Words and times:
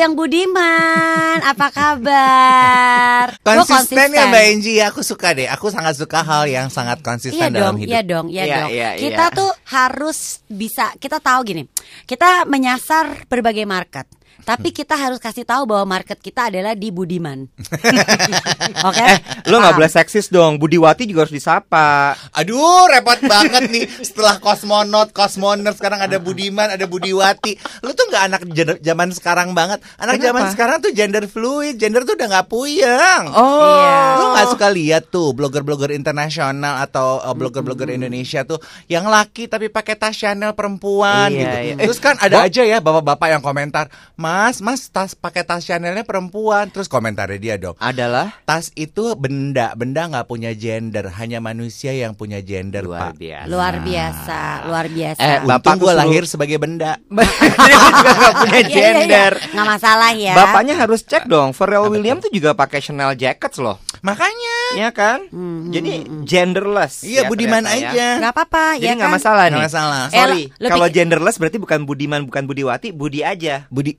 yang 0.00 0.16
budiman, 0.16 1.44
apa 1.44 1.68
kabar? 1.68 3.26
Gua 3.44 3.64
Konsisten 3.68 4.16
ya 4.16 4.32
Mbak 4.32 4.44
Enji 4.48 4.80
aku 4.80 5.04
suka 5.04 5.36
deh. 5.36 5.44
Aku 5.44 5.68
sangat 5.68 6.00
suka 6.00 6.24
hal 6.24 6.48
yang 6.48 6.72
sangat 6.72 7.04
konsisten 7.04 7.36
Iya 7.36 7.52
dalam 7.52 7.76
dong, 7.76 7.84
hidup. 7.84 7.92
iya 7.92 8.00
dong, 8.00 8.26
iya 8.32 8.44
Iya, 8.44 8.56
dong. 8.56 8.70
iya, 8.72 8.88
kita 8.96 9.24
iya. 9.28 9.36
tuh 9.36 9.50
harus 9.68 10.18
bisa, 10.48 10.96
kita 10.96 11.20
tahu 11.20 11.40
gini, 11.44 11.62
kita 12.08 12.48
menyasar 12.48 13.28
berbagai 13.28 13.68
market. 13.68 14.08
Tapi 14.42 14.68
kita 14.70 14.94
harus 14.94 15.18
kasih 15.18 15.42
tahu 15.42 15.64
bahwa 15.64 15.96
market 15.96 16.16
kita 16.16 16.48
adalah 16.48 16.72
di 16.72 16.88
Budiman. 16.88 17.46
Oke? 18.88 19.02
Eh, 19.02 19.18
lo 19.46 19.58
nggak 19.58 19.72
Paham? 19.72 19.78
boleh 19.78 19.90
seksis 19.90 20.26
dong. 20.28 20.56
Budiwati 20.56 21.04
juga 21.04 21.24
harus 21.24 21.34
disapa. 21.34 22.14
Aduh, 22.32 22.88
repot 22.88 23.18
banget 23.22 23.68
nih. 23.68 23.86
Setelah 24.00 24.38
kosmonot, 24.38 25.10
kosmoner, 25.10 25.72
sekarang 25.72 26.00
ada 26.00 26.16
Budiman, 26.16 26.72
ada 26.72 26.84
Budiwati. 26.84 27.56
Lu 27.82 27.92
tuh 27.92 28.06
nggak 28.08 28.22
anak 28.26 28.40
zaman 28.80 29.08
sekarang 29.10 29.48
banget. 29.52 29.80
Anak 29.96 30.18
Kenapa? 30.18 30.26
zaman 30.26 30.44
sekarang 30.52 30.76
tuh 30.80 30.92
gender 30.92 31.24
fluid, 31.26 31.76
gender 31.76 32.02
tuh 32.02 32.14
udah 32.14 32.28
nggak 32.28 32.48
puyeng. 32.48 33.24
Oh. 33.32 33.62
Iya. 33.70 33.98
Lu 34.16 34.24
nggak 34.32 34.48
suka 34.50 34.68
lihat 34.68 35.02
tuh 35.08 35.32
blogger-blogger 35.32 35.90
internasional 35.90 36.80
atau 36.80 37.20
uh, 37.20 37.34
blogger-blogger 37.34 37.90
Indonesia 37.90 38.42
tuh 38.42 38.58
yang 38.86 39.06
laki 39.06 39.46
tapi 39.46 39.68
pakai 39.68 39.94
tas 39.94 40.12
Chanel 40.12 40.52
perempuan 40.52 41.30
Iya, 41.30 41.38
gitu. 41.40 41.56
iya. 41.62 41.74
Terus 41.86 41.98
kan 41.98 42.14
ada 42.18 42.44
aja 42.44 42.62
ya 42.62 42.78
bapak-bapak 42.78 43.28
yang 43.30 43.42
komentar, 43.42 43.88
"Mas, 44.30 44.62
Mas 44.62 44.86
tas 44.86 45.18
pakai 45.18 45.42
tas 45.42 45.66
Chanelnya 45.66 46.06
perempuan." 46.06 46.70
Terus 46.70 46.86
komentarnya 46.86 47.38
dia 47.42 47.56
dong, 47.58 47.74
Adalah 47.82 48.30
Tas 48.46 48.70
itu 48.74 49.18
benda, 49.18 49.74
benda 49.74 50.06
nggak 50.06 50.26
punya 50.26 50.54
gender, 50.54 51.10
hanya 51.18 51.42
manusia 51.42 51.90
yang 51.90 52.14
punya 52.14 52.38
gender, 52.40 52.86
luar 52.86 53.10
Pak. 53.10 53.18
biasa. 53.18 53.48
Luar 53.50 53.74
biasa, 53.82 54.40
luar 54.70 54.86
biasa. 54.86 55.18
Eh, 55.20 55.38
Bapak 55.42 55.74
gue 55.76 55.92
lahir 55.92 56.22
sebagai 56.24 56.62
benda. 56.62 56.94
Jadi 57.58 57.74
juga 57.98 58.12
gak 58.14 58.34
punya 58.38 58.60
Iya, 58.60 58.68
iya, 58.70 58.88
iya. 58.94 58.98
gender. 59.02 59.32
Nggak 59.50 59.66
masalah 59.66 60.10
ya. 60.14 60.34
Bapaknya 60.36 60.74
harus 60.78 61.00
cek 61.02 61.26
dong. 61.26 61.50
Pharrell 61.50 61.90
Williams 61.90 62.22
tuh 62.22 62.30
juga 62.30 62.54
pakai 62.54 62.78
Chanel 62.78 63.18
jackets 63.18 63.58
loh. 63.58 63.82
Makanya. 64.00 64.49
Iya 64.70 64.88
kan? 64.90 65.26
Hmm, 65.28 65.68
Jadi 65.68 65.90
genderless. 66.22 67.02
Iya, 67.02 67.26
ya 67.26 67.28
budiman 67.28 67.64
ya. 67.64 67.90
aja. 67.90 68.08
Nggak 68.22 68.32
apa-apa, 68.32 68.64
Jadi 68.76 68.86
ya 68.86 68.92
nggak 68.94 69.10
kan? 69.10 69.16
masalah 69.18 69.44
nih. 69.44 69.52
Nggak 69.52 69.66
masalah. 69.66 70.04
Eh, 70.04 70.14
Sorry, 70.14 70.42
lo 70.56 70.66
kalau 70.68 70.86
genderless 70.88 71.36
berarti 71.36 71.58
bukan 71.58 71.80
Budiman, 71.82 72.22
bukan 72.24 72.44
Budiwati, 72.46 72.88
Budi 72.90 73.20
aja. 73.20 73.66
Budi. 73.66 73.98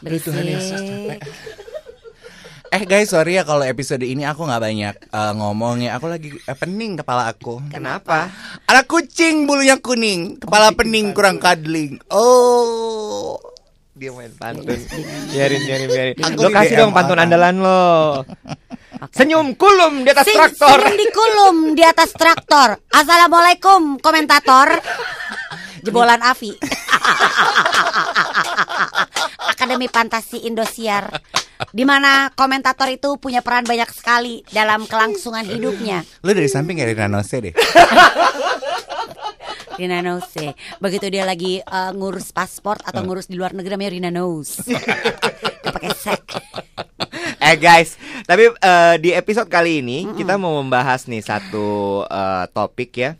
Berisik. 0.00 0.32
Tuhan 0.32 0.46
Yesus, 0.46 0.80
capek. 0.80 1.20
Eh 2.70 2.86
guys, 2.86 3.10
sorry 3.10 3.34
ya 3.34 3.42
kalau 3.42 3.66
episode 3.66 4.00
ini 4.00 4.22
aku 4.22 4.46
nggak 4.46 4.62
banyak 4.62 4.94
eh, 5.02 5.32
ngomongnya. 5.34 5.98
Aku 5.98 6.06
lagi 6.06 6.32
eh, 6.32 6.54
pening 6.54 6.96
kepala 6.96 7.26
aku. 7.26 7.58
Kenapa? 7.68 8.30
Anak 8.64 8.86
kucing 8.86 9.44
bulunya 9.44 9.74
kuning, 9.76 10.38
kepala 10.38 10.70
pening 10.70 11.10
kurang 11.10 11.36
cuddling. 11.36 11.98
Oh. 12.08 13.36
Dia 13.92 14.14
main 14.14 14.32
pantun. 14.32 14.80
Biarin, 15.28 15.60
biarin, 15.60 15.88
biarin. 15.90 16.14
Aku 16.24 16.40
Lo 16.40 16.48
kasih 16.48 16.78
dong 16.78 16.94
pantun 16.94 17.18
orang. 17.18 17.28
andalan 17.28 17.54
lo. 17.60 18.22
Senyum 19.08 19.56
kulum 19.56 20.04
di 20.04 20.12
atas 20.12 20.28
Sing- 20.28 20.36
traktor. 20.36 20.76
senyum 20.76 20.92
di 20.92 21.06
kulum 21.08 21.56
di 21.72 21.80
atas 21.80 22.12
traktor. 22.12 22.76
Assalamualaikum 22.92 23.96
komentator. 23.96 24.76
Jebolan 25.84 26.20
Avi. 26.20 26.52
Akademi 29.56 29.88
Fantasi 29.88 30.44
Indosiar. 30.44 31.08
Di 31.72 31.88
mana 31.88 32.28
komentator 32.36 32.92
itu 32.92 33.16
punya 33.16 33.40
peran 33.40 33.64
banyak 33.64 33.88
sekali 33.88 34.44
dalam 34.52 34.84
kelangsungan 34.84 35.48
hidupnya. 35.48 36.04
Lu 36.20 36.36
dari 36.36 36.52
samping 36.52 36.76
kayak 36.76 36.92
Rina 36.92 37.08
Nose 37.08 37.40
deh. 37.40 37.56
Rina 39.80 40.04
Nose. 40.04 40.52
Begitu 40.76 41.08
dia 41.08 41.24
lagi 41.24 41.64
eh, 41.64 41.90
ngurus 41.96 42.36
paspor 42.36 42.76
atau 42.84 43.00
ngurus 43.00 43.32
di 43.32 43.40
luar 43.40 43.56
negeri 43.56 43.80
namanya 43.80 43.92
Rina 43.96 44.10
Nose. 44.12 44.60
Dia 44.68 44.76
pakai 45.72 45.88
sek. 45.96 46.24
Eh 47.48 47.56
guys, 47.56 47.96
tapi 48.28 48.52
eh, 48.52 48.94
di 49.00 49.10
episode 49.16 49.48
kali 49.48 49.80
ini 49.80 50.04
kita 50.12 50.36
mau 50.36 50.60
membahas 50.60 51.08
nih 51.08 51.24
satu 51.24 52.04
eh, 52.04 52.44
topik 52.52 52.92
ya 52.92 53.16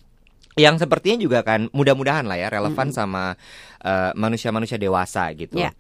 yang 0.60 0.76
sepertinya 0.76 1.16
juga 1.16 1.41
kan 1.41 1.72
mudah-mudahan 1.72 2.28
lah 2.28 2.36
ya 2.36 2.53
relevan 2.53 2.92
sama 2.92 3.32
eh, 3.81 4.12
manusia-manusia 4.12 4.76
dewasa 4.76 5.32
gitu. 5.32 5.56
Ya. 5.56 5.72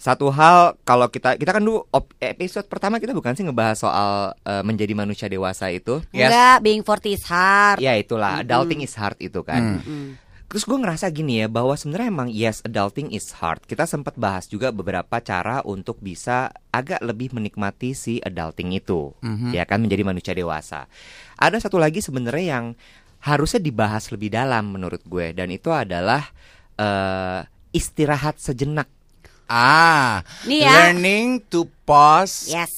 Satu 0.00 0.32
hal 0.32 0.80
kalau 0.86 1.10
kita 1.10 1.34
kita 1.36 1.52
kan 1.52 1.60
dulu 1.60 1.84
op- 1.92 2.16
episode 2.22 2.64
pertama 2.70 2.96
kita 2.96 3.12
bukan 3.12 3.34
sih 3.34 3.42
ngebahas 3.42 3.76
soal 3.76 4.38
eh, 4.46 4.62
menjadi 4.62 4.94
manusia 4.94 5.26
dewasa 5.26 5.68
itu. 5.74 5.98
Yes. 6.14 6.30
Enggak, 6.30 6.56
being 6.62 6.82
40 6.86 7.16
is 7.18 7.24
hard. 7.26 7.76
Ya 7.82 7.98
itulah 7.98 8.40
adulting 8.40 8.80
is 8.86 8.94
hard 8.94 9.18
itu 9.18 9.42
kan. 9.42 9.82
Mm. 9.82 10.14
Terus 10.50 10.66
gue 10.66 10.74
ngerasa 10.76 11.06
gini 11.08 11.38
ya 11.38 11.46
bahwa 11.46 11.78
sebenarnya 11.78 12.10
emang 12.10 12.26
yes 12.26 12.58
adulting 12.60 13.14
is 13.14 13.30
hard. 13.38 13.62
Kita 13.62 13.86
sempat 13.86 14.18
bahas 14.18 14.50
juga 14.50 14.74
beberapa 14.74 15.22
cara 15.22 15.62
untuk 15.62 16.02
bisa 16.02 16.50
agak 16.68 16.98
lebih 17.00 17.30
menikmati 17.30 17.94
si 17.94 18.18
adulting 18.18 18.74
itu, 18.74 19.14
ya 19.54 19.62
kan 19.62 19.78
menjadi 19.78 20.02
manusia 20.02 20.34
dewasa. 20.34 20.90
Ada 21.38 21.62
satu 21.62 21.78
lagi 21.78 22.02
sebenarnya 22.02 22.58
yang 22.58 22.66
harusnya 23.22 23.62
dibahas 23.62 24.10
lebih 24.10 24.34
dalam 24.34 24.74
menurut 24.74 25.06
gue 25.06 25.30
dan 25.30 25.54
itu 25.54 25.70
adalah 25.70 26.26
eh, 26.74 27.46
istirahat 27.70 28.42
sejenak 28.42 28.90
Ah, 29.46 30.22
Nih 30.46 30.62
ya. 30.62 30.70
learning 30.94 31.46
to 31.46 31.66
pause 31.82 32.50
Yes. 32.50 32.74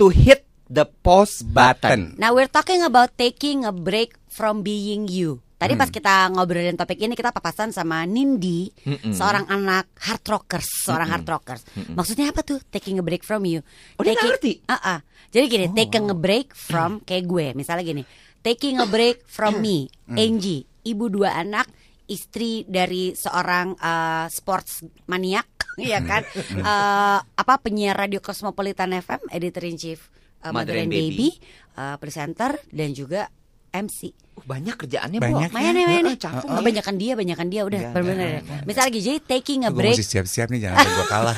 to 0.00 0.08
hit 0.08 0.44
the 0.68 0.84
pause 0.84 1.40
button. 1.40 2.12
button. 2.12 2.20
Now 2.20 2.32
we're 2.32 2.48
talking 2.48 2.80
about 2.80 3.16
taking 3.16 3.64
a 3.64 3.72
break 3.72 4.16
from 4.26 4.60
being 4.60 5.08
you. 5.08 5.44
Tadi 5.56 5.72
pas 5.72 5.88
kita 5.88 6.28
ngobrolin 6.36 6.76
topik 6.76 7.00
ini 7.00 7.16
kita 7.16 7.32
papasan 7.32 7.72
sama 7.72 8.04
Nindi, 8.04 8.68
Mm-mm. 8.84 9.16
seorang 9.16 9.48
anak 9.48 9.88
hard 10.04 10.20
rockers, 10.28 10.68
seorang 10.84 11.08
hard 11.08 11.24
rockers. 11.24 11.64
Maksudnya 11.96 12.28
apa 12.28 12.44
tuh 12.44 12.60
taking 12.68 13.00
a 13.00 13.04
break 13.04 13.24
from 13.24 13.48
you? 13.48 13.64
Oh, 13.96 14.04
dia 14.04 14.12
taking, 14.12 14.36
ngerti? 14.36 14.52
Oh. 14.68 14.76
Ah, 14.76 14.80
ah. 14.84 14.98
Jadi 15.32 15.44
gini, 15.48 15.66
taking 15.72 16.12
a 16.12 16.16
break 16.16 16.52
from 16.52 17.00
kayak 17.00 17.24
gue, 17.24 17.46
misalnya 17.56 17.88
gini, 17.88 18.02
taking 18.44 18.76
a 18.76 18.86
break 18.86 19.24
from 19.24 19.64
me, 19.64 19.88
Angie, 20.12 20.68
ibu 20.84 21.08
dua 21.08 21.40
anak, 21.40 21.64
istri 22.04 22.68
dari 22.68 23.16
seorang 23.16 23.80
eh, 23.80 24.26
sports 24.28 24.84
maniak, 25.08 25.48
ya 25.80 26.04
kan? 26.04 26.20
Eh, 26.36 27.18
apa 27.24 27.54
penyiar 27.64 27.96
radio 27.96 28.20
Cosmopolitan 28.20 28.92
FM, 28.92 29.32
editor 29.32 29.64
in 29.64 29.80
chief 29.80 30.12
eh, 30.44 30.52
Mother 30.52 30.76
Mother 30.76 30.84
and 30.84 30.92
Baby, 30.92 31.32
Baby. 31.32 31.80
eh, 31.80 31.96
presenter 31.96 32.60
dan 32.68 32.92
juga 32.92 33.32
MC. 33.78 34.00
Uh, 34.36 34.44
banyak 34.44 34.74
kerjaannya 34.74 35.18
Banyak 35.18 35.48
Bo. 35.48 35.56
Mayan 35.56 35.72
ya, 35.72 35.84
mayan 35.84 35.88
Heeh, 35.88 36.12
nih. 36.12 36.16
cakep 36.18 36.44
Oh, 36.44 36.52
ya. 36.52 36.62
banyakan 36.62 36.94
dia, 36.96 37.12
banyakan 37.12 37.46
dia 37.48 37.62
udah 37.62 37.80
Enggak, 37.80 37.92
bener-bener. 37.94 38.28
enggak, 38.40 38.62
Misalnya 38.64 38.86
lagi 38.88 39.00
jadi 39.00 39.18
taking 39.22 39.60
a 39.62 39.70
Gue 39.70 39.78
break, 39.78 39.96
mesti 39.96 40.04
siap-siap 40.06 40.46
nih 40.48 40.60
jangan 40.60 40.76
sampai 40.76 40.92
gue 40.92 41.06
kalah. 41.08 41.36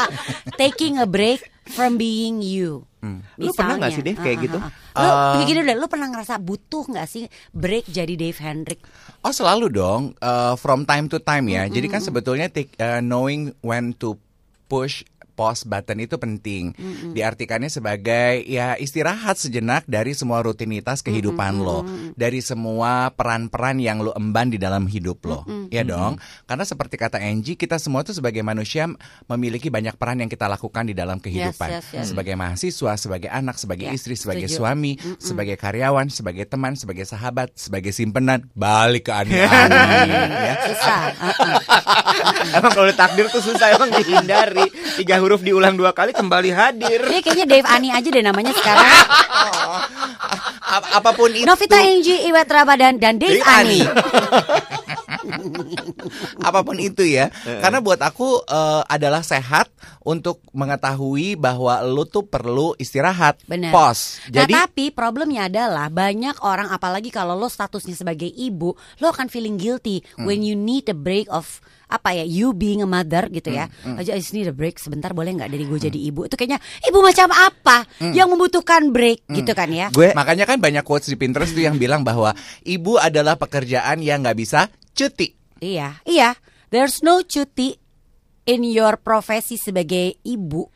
taking 0.60 0.94
a 0.96 1.06
break 1.06 1.40
from 1.66 1.94
being 1.94 2.40
you. 2.40 2.84
Lu 3.36 3.52
pernah 3.52 3.80
nggak 3.80 3.92
sih, 3.92 4.02
Dave, 4.02 4.20
kayak 4.20 4.38
gitu? 4.42 4.58
Lu 4.92 5.08
begini 5.36 5.60
deh, 5.62 5.72
lu 5.74 5.86
pernah 5.86 6.08
ngerasa 6.08 6.36
butuh 6.36 6.84
nggak 6.86 7.06
sih 7.06 7.24
break 7.50 7.88
jadi 7.88 8.12
Dave 8.12 8.36
Hendrik? 8.36 8.80
Oh 9.20 9.32
selalu 9.32 9.70
dong, 9.70 10.02
uh, 10.18 10.52
from 10.54 10.84
time 10.84 11.08
to 11.08 11.16
time 11.18 11.44
ya. 11.46 11.64
Jadi 11.66 11.88
kan 11.88 12.00
sebetulnya 12.00 12.48
take, 12.48 12.76
uh, 12.76 13.00
knowing 13.00 13.56
when 13.60 13.92
to 13.94 14.20
push 14.66 15.00
pause 15.40 15.64
button 15.64 16.04
itu 16.04 16.20
penting. 16.20 16.76
Diartikannya 17.16 17.72
sebagai 17.72 18.44
ya 18.44 18.76
istirahat 18.76 19.40
sejenak 19.40 19.88
dari 19.88 20.12
semua 20.12 20.44
rutinitas 20.44 21.00
kehidupan 21.00 21.56
lo, 21.56 21.80
dari 22.12 22.44
semua 22.44 23.08
peran-peran 23.16 23.80
yang 23.80 24.04
lo 24.04 24.12
emban 24.12 24.52
di 24.52 24.60
dalam 24.60 24.84
hidup 24.84 25.24
lo. 25.24 25.40
Ya 25.72 25.80
dong. 25.80 26.20
Karena 26.44 26.68
seperti 26.68 27.00
kata 27.00 27.16
Angie, 27.16 27.56
kita 27.56 27.80
semua 27.80 28.04
tuh 28.04 28.12
sebagai 28.12 28.42
manusia 28.42 28.84
memiliki 29.30 29.70
banyak 29.70 29.94
peran 29.94 30.18
yang 30.18 30.28
kita 30.28 30.50
lakukan 30.50 30.82
di 30.84 30.92
dalam 30.92 31.16
kehidupan. 31.16 31.68
yes, 31.70 31.86
yes. 31.94 32.06
Sebagai 32.10 32.34
mahasiswa, 32.34 32.92
sebagai 32.98 33.30
anak, 33.30 33.54
sebagai 33.56 33.86
Ya, 33.86 33.94
istri, 33.94 34.18
sebagai 34.18 34.50
setuju. 34.50 34.66
suami, 34.66 34.98
sebagai 35.16 35.54
karyawan, 35.54 36.10
sebagai 36.10 36.42
teman, 36.42 36.74
sebagai 36.74 37.06
sahabat, 37.06 37.54
sebagai 37.54 37.94
simpenan, 37.94 38.50
balik 38.52 39.06
ke 39.06 39.12
ani-ani 39.14 40.10
ya. 40.50 40.54
Susah. 40.66 41.00
ah, 41.14 41.30
ah. 41.38 41.60
Emang 42.50 42.74
kalau 42.74 42.90
takdir 42.90 43.30
tuh 43.30 43.38
susah 43.38 43.70
emang 43.70 43.94
dihindari. 43.94 44.66
Tiga 44.98 45.22
huruf 45.22 45.29
diulang 45.38 45.78
dua 45.78 45.94
kali 45.94 46.10
kembali 46.10 46.50
hadir. 46.50 47.06
Ini 47.06 47.22
kayaknya 47.22 47.46
Dave 47.46 47.68
Ani 47.70 47.94
aja 47.94 48.08
deh 48.10 48.24
namanya 48.26 48.50
sekarang. 48.50 48.90
A- 50.70 50.90
apa 50.98 51.10
pun 51.14 51.30
itu. 51.30 51.46
Novita 51.46 51.78
Angie, 51.78 52.26
Iwet 52.26 52.50
Ramadan 52.50 52.98
dan 52.98 53.18
Dave 53.18 53.38
Dave 53.38 53.46
Ani. 53.46 53.78
Ani. 53.78 54.58
apa 56.48 56.60
pun 56.60 56.76
itu 56.76 57.02
ya. 57.02 57.30
Karena 57.60 57.78
buat 57.78 57.98
aku 57.98 58.42
eh, 58.42 58.82
adalah 58.86 59.20
sehat 59.20 59.70
untuk 60.02 60.40
mengetahui 60.50 61.34
bahwa 61.34 61.80
lu 61.82 62.04
tuh 62.04 62.24
perlu 62.24 62.72
istirahat. 62.76 63.40
Benar. 63.44 63.70
Pause. 63.70 64.20
Jadi 64.28 64.52
nah 64.52 64.66
tapi 64.66 64.90
problemnya 64.90 65.46
adalah 65.46 65.88
banyak 65.88 66.40
orang 66.40 66.68
apalagi 66.68 67.08
kalau 67.08 67.34
lo 67.34 67.46
statusnya 67.46 67.94
sebagai 67.94 68.28
ibu, 68.28 68.72
lo 68.98 69.06
akan 69.06 69.26
feeling 69.26 69.56
guilty 69.56 70.02
Hmm. 70.14 70.24
when 70.24 70.40
you 70.40 70.54
need 70.54 70.86
a 70.86 70.96
break 70.96 71.26
of 71.28 71.58
apa 71.86 72.14
ya 72.14 72.22
you 72.22 72.54
being 72.54 72.78
a 72.78 72.86
mother 72.86 73.26
gitu 73.26 73.50
ya 73.50 73.66
Hmm, 73.82 73.98
aja 73.98 74.14
I 74.14 74.22
just 74.22 74.30
need 74.30 74.46
a 74.46 74.54
break 74.54 74.78
sebentar 74.78 75.10
boleh 75.10 75.34
nggak 75.34 75.50
dari 75.50 75.66
gue 75.66 75.78
jadi 75.80 75.98
ibu 75.98 76.22
itu 76.22 76.38
kayaknya 76.38 76.56
ibu 76.86 77.02
macam 77.02 77.26
apa 77.34 77.82
Hmm. 77.98 78.14
yang 78.14 78.30
membutuhkan 78.30 78.94
break 78.94 79.26
gitu 79.26 79.50
kan 79.52 79.66
ya 79.66 79.90
Gue 79.90 80.14
makanya 80.14 80.46
kan 80.46 80.62
banyak 80.62 80.80
quotes 80.80 81.10
di 81.10 81.18
Pinterest 81.18 81.50
tuh 81.50 81.66
yang 81.66 81.74
bilang 81.76 82.06
bahwa 82.06 82.30
ibu 82.62 82.94
adalah 82.94 83.34
pekerjaan 83.34 83.98
yang 84.00 84.22
nggak 84.22 84.38
bisa 84.38 84.70
cuti. 85.00 85.32
iya 85.64 85.96
iya 86.04 86.36
there's 86.68 87.00
no 87.00 87.24
cuti 87.24 87.80
in 88.44 88.60
your 88.68 89.00
profesi 89.00 89.56
sebagai 89.56 90.20
ibu 90.20 90.68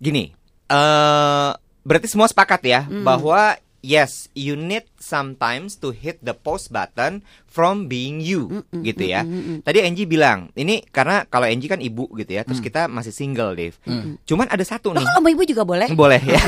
gini, 0.00 0.32
eh 0.66 1.50
berarti 1.82 2.06
semua 2.08 2.26
sepakat 2.26 2.60
ya 2.64 2.80
Hmm. 2.88 3.04
bahwa 3.04 3.54
yes, 3.82 4.30
you 4.32 4.54
need 4.54 4.86
sometimes 4.96 5.76
to 5.82 5.90
hit 5.90 6.22
the 6.22 6.32
pause 6.32 6.70
button 6.70 7.20
from 7.50 7.90
being 7.90 8.22
you, 8.22 8.64
gitu 8.72 9.04
ya. 9.04 9.26
Tadi 9.60 9.84
Angie 9.84 10.08
bilang, 10.08 10.48
ini 10.56 10.80
karena 10.88 11.28
kalau 11.28 11.44
Angie 11.44 11.68
kan 11.68 11.82
ibu 11.82 12.08
gitu 12.16 12.32
ya, 12.32 12.46
terus 12.46 12.62
kita 12.64 12.88
masih 12.88 13.12
single, 13.12 13.52
Dave. 13.52 13.76
Cuman 14.24 14.48
ada 14.48 14.62
satu 14.64 14.94
nih. 14.96 15.04
kalau 15.04 15.20
mau 15.20 15.30
ibu 15.34 15.44
juga 15.44 15.66
boleh 15.66 15.92
Boleh 15.92 16.22
ya. 16.22 16.40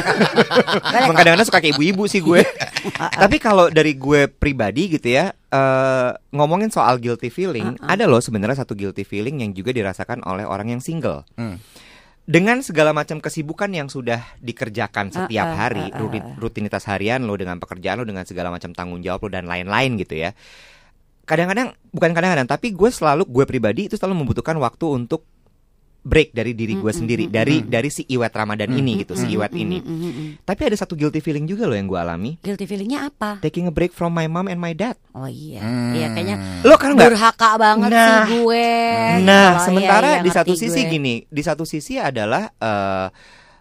Kadang-kadang 0.94 1.44
suka 1.44 1.60
kayak 1.60 1.76
ibu-ibu 1.76 2.08
sih 2.08 2.24
gue. 2.24 2.40
Tapi 3.22 3.36
kalau 3.42 3.68
dari 3.68 3.98
gue 3.98 4.30
pribadi 4.30 4.96
gitu 4.96 5.12
ya, 5.12 5.34
eh 5.34 6.10
ngomongin 6.32 6.72
soal 6.72 6.96
guilty 7.02 7.28
feeling, 7.28 7.76
ada 7.84 8.08
loh 8.08 8.22
sebenarnya 8.22 8.64
satu 8.64 8.72
guilty 8.72 9.04
feeling 9.04 9.44
yang 9.44 9.52
juga 9.52 9.74
dirasakan 9.74 10.24
oleh 10.24 10.48
orang 10.48 10.72
yang 10.72 10.80
single. 10.80 11.26
Hmm. 11.36 11.60
Dengan 12.24 12.64
segala 12.64 12.96
macam 12.96 13.20
kesibukan 13.20 13.68
yang 13.68 13.92
sudah 13.92 14.24
dikerjakan 14.40 15.12
setiap 15.12 15.44
Uh, 15.44 15.52
uh, 15.52 15.58
hari, 15.60 15.84
uh, 15.92 15.92
uh, 15.92 16.00
rutin- 16.00 16.32
rutinitas 16.40 16.88
harian 16.88 17.20
lo 17.28 17.36
dengan 17.36 17.60
pekerjaan 17.60 18.00
lo 18.00 18.08
dengan 18.08 18.24
segala 18.24 18.48
macam 18.48 18.72
tanggung 18.72 19.04
jawab 19.04 19.28
lo 19.28 19.36
dan 19.36 19.44
lain-lain 19.44 20.00
gitu 20.00 20.24
ya. 20.24 20.32
Kadang-kadang 21.28 21.76
bukan 21.92 22.10
kadang-kadang, 22.16 22.48
tapi 22.48 22.72
gue 22.72 22.88
selalu 22.88 23.28
gue 23.28 23.44
pribadi 23.44 23.92
itu 23.92 24.00
selalu 24.00 24.24
membutuhkan 24.24 24.56
waktu 24.56 25.04
untuk 25.04 25.28
break 26.04 26.30
dari 26.30 26.52
diri 26.52 26.76
gue 26.76 26.92
sendiri, 26.92 27.24
dari 27.26 27.60
dari 27.60 27.88
si 27.88 28.04
Iwet 28.04 28.28
Ramadan 28.30 28.68
ini 28.70 29.00
gitu, 29.00 29.12
si 29.12 29.24
Iwet 29.26 29.50
ini. 29.52 29.80
Tapi 30.38 30.60
ada 30.62 30.76
satu 30.76 30.92
guilty 30.92 31.18
feeling 31.18 31.44
juga 31.44 31.64
loh 31.64 31.72
yang 31.72 31.84
gue 31.84 31.96
alami. 31.96 32.36
guilty 32.38 32.62
feelingnya 32.62 33.08
apa 33.08 33.40
Taking 33.40 33.64
a 33.64 33.72
break 33.72 33.90
from 33.90 34.12
my 34.12 34.26
mom 34.26 34.44
and 34.44 34.58
my 34.58 34.70
dad. 34.70 35.00
oh 35.10 35.24
iya 35.24 35.58
Hmm. 35.58 35.92
iya 35.92 36.06
kayaknya 36.10 36.36
Lo 36.60 36.76
kan 36.76 36.92
nggak? 36.92 37.08
durhaka 37.08 37.50
banget 37.56 37.88
Nah. 37.88 38.04
sih 38.04 38.36
gue 38.36 38.68
Nah, 39.20 39.48
Kalau 39.50 39.64
sementara 39.64 40.06
iya, 40.06 40.14
iya, 40.14 40.22
di 40.22 40.30
satu 40.30 40.52
ngerti 40.52 40.62
sisi 40.62 40.80
gue. 40.82 40.90
gini, 40.90 41.14
di 41.24 41.42
satu 41.42 41.64
sisi 41.64 41.94
adalah 41.96 42.52
eh, 42.52 43.06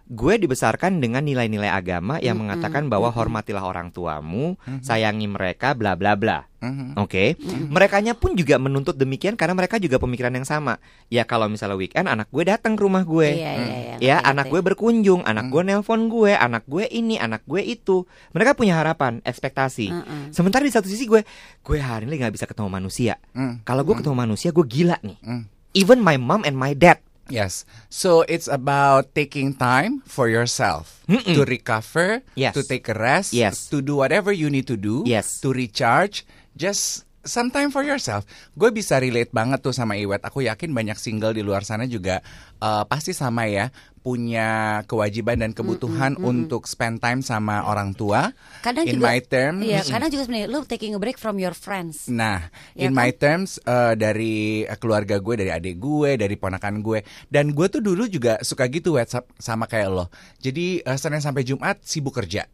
gue 0.04 0.36
dibesarkan 0.36 1.00
dengan 1.00 1.24
nilai-nilai 1.24 1.72
agama 1.72 2.20
yang 2.20 2.36
mengatakan 2.36 2.92
bahwa 2.92 3.08
hormatilah 3.08 3.64
orang 3.64 3.88
tuamu, 3.88 4.60
sayangi 4.84 5.24
mereka, 5.24 5.72
bla 5.72 5.96
bla 5.96 6.12
bla. 6.12 6.44
Mhm. 6.60 6.96
Oke, 7.00 7.36
merekanya 7.72 8.12
pun 8.16 8.36
juga 8.36 8.60
menuntut 8.60 8.96
demikian 8.96 9.36
karena 9.36 9.56
mereka 9.56 9.80
juga 9.80 9.96
pemikiran 9.96 10.32
yang 10.32 10.48
sama. 10.48 10.76
Ya 11.08 11.24
kalau 11.24 11.48
misalnya 11.48 11.76
weekend 11.76 12.08
anak 12.08 12.28
gue 12.28 12.44
datang 12.44 12.76
ke 12.76 12.84
rumah 12.84 13.04
gue, 13.04 13.36
Iya, 13.36 13.52
iya, 13.56 13.64
iya, 13.64 13.96
ya 14.00 14.16
ngerti, 14.20 14.30
anak 14.32 14.44
gue 14.52 14.60
berkunjung, 14.60 15.20
anak 15.24 15.48
gue 15.48 15.62
nelpon 15.64 16.08
gue, 16.12 16.32
anak 16.36 16.64
gue 16.68 16.84
ini, 16.88 17.16
anak 17.16 17.44
gue 17.48 17.60
itu. 17.64 18.04
Mereka 18.36 18.56
punya 18.56 18.80
harapan, 18.80 19.24
ekspektasi. 19.24 19.88
Mm-mm. 19.88 20.22
Sementara 20.32 20.64
di 20.64 20.72
satu 20.72 20.88
sisi 20.88 21.08
gue, 21.08 21.24
gue 21.64 21.78
hari 21.80 22.04
ini 22.08 22.20
nggak 22.20 22.32
bisa 22.36 22.44
ketemu 22.48 22.68
manusia. 22.68 23.16
Hmm. 23.32 23.60
Kalau 23.64 23.84
gue 23.84 23.96
ketemu 23.96 24.16
manusia, 24.16 24.52
gue 24.52 24.64
gila 24.64 25.00
nih. 25.00 25.16
Hmm. 25.24 25.48
Even 25.76 26.00
my 26.00 26.16
mom 26.20 26.44
and 26.44 26.56
my 26.56 26.76
dad. 26.76 27.00
Yes. 27.26 27.64
So 27.88 28.22
it's 28.28 28.46
about 28.46 29.16
taking 29.16 29.56
time 29.56 30.04
for 30.04 30.28
yourself 30.28 31.00
Mm-mm. 31.08 31.32
to 31.32 31.42
recover, 31.44 32.20
Yes. 32.36 32.52
to 32.52 32.60
take 32.62 32.84
a 32.88 32.96
rest, 32.96 33.32
Yes. 33.32 33.68
to 33.72 33.80
do 33.80 33.96
whatever 33.96 34.28
you 34.28 34.52
need 34.52 34.68
to 34.68 34.76
do, 34.76 35.00
Yes. 35.08 35.40
to 35.40 35.50
recharge. 35.50 36.28
Just 36.52 37.08
some 37.24 37.48
time 37.48 37.72
for 37.72 37.80
yourself. 37.80 38.28
Gue 38.52 38.68
bisa 38.68 39.00
relate 39.00 39.32
banget 39.32 39.64
tuh 39.64 39.72
sama 39.72 39.96
Iwet. 39.96 40.20
Aku 40.20 40.44
yakin 40.44 40.76
banyak 40.76 41.00
single 41.00 41.32
di 41.32 41.40
luar 41.40 41.64
sana 41.64 41.88
juga 41.88 42.20
uh, 42.58 42.84
pasti 42.84 43.10
sama 43.10 43.46
ya 43.46 43.70
punya 44.04 44.84
kewajiban 44.84 45.40
dan 45.40 45.56
kebutuhan 45.56 46.20
untuk 46.20 46.68
spend 46.68 47.00
time 47.00 47.24
sama 47.24 47.64
orang 47.64 47.96
tua. 47.96 48.36
kadang 48.60 48.84
in 48.84 49.00
juga 49.00 49.08
my 49.08 49.18
terms, 49.18 49.64
iya 49.64 49.80
kadang 49.80 50.12
juga 50.12 50.28
sebenarnya 50.28 50.48
lu 50.52 50.60
taking 50.62 50.92
a 50.92 51.00
break 51.00 51.16
from 51.16 51.40
your 51.40 51.56
friends 51.56 52.04
Nah, 52.06 52.52
Ya 52.76 52.84
in 52.84 52.92
kan? 52.92 53.00
my 53.00 53.10
terms 53.10 53.56
uh, 53.64 53.96
dari 53.96 54.60
keluarga 54.76 55.16
gue, 55.16 55.40
dari 55.40 55.48
adik 55.48 55.80
gue, 55.80 56.20
dari 56.20 56.36
ponakan 56.36 56.84
gue, 56.84 57.00
dan 57.32 57.56
gue 57.56 57.66
tuh 57.66 57.80
dulu 57.80 58.04
juga 58.04 58.36
suka 58.44 58.68
gitu 58.68 59.00
WhatsApp 59.00 59.24
sama 59.40 59.64
kayak 59.64 59.88
lo. 59.88 60.12
Jadi 60.36 60.84
uh, 60.84 61.00
Senin 61.00 61.24
sampai 61.24 61.40
Jumat 61.40 61.80
sibuk 61.80 62.12
kerja, 62.12 62.44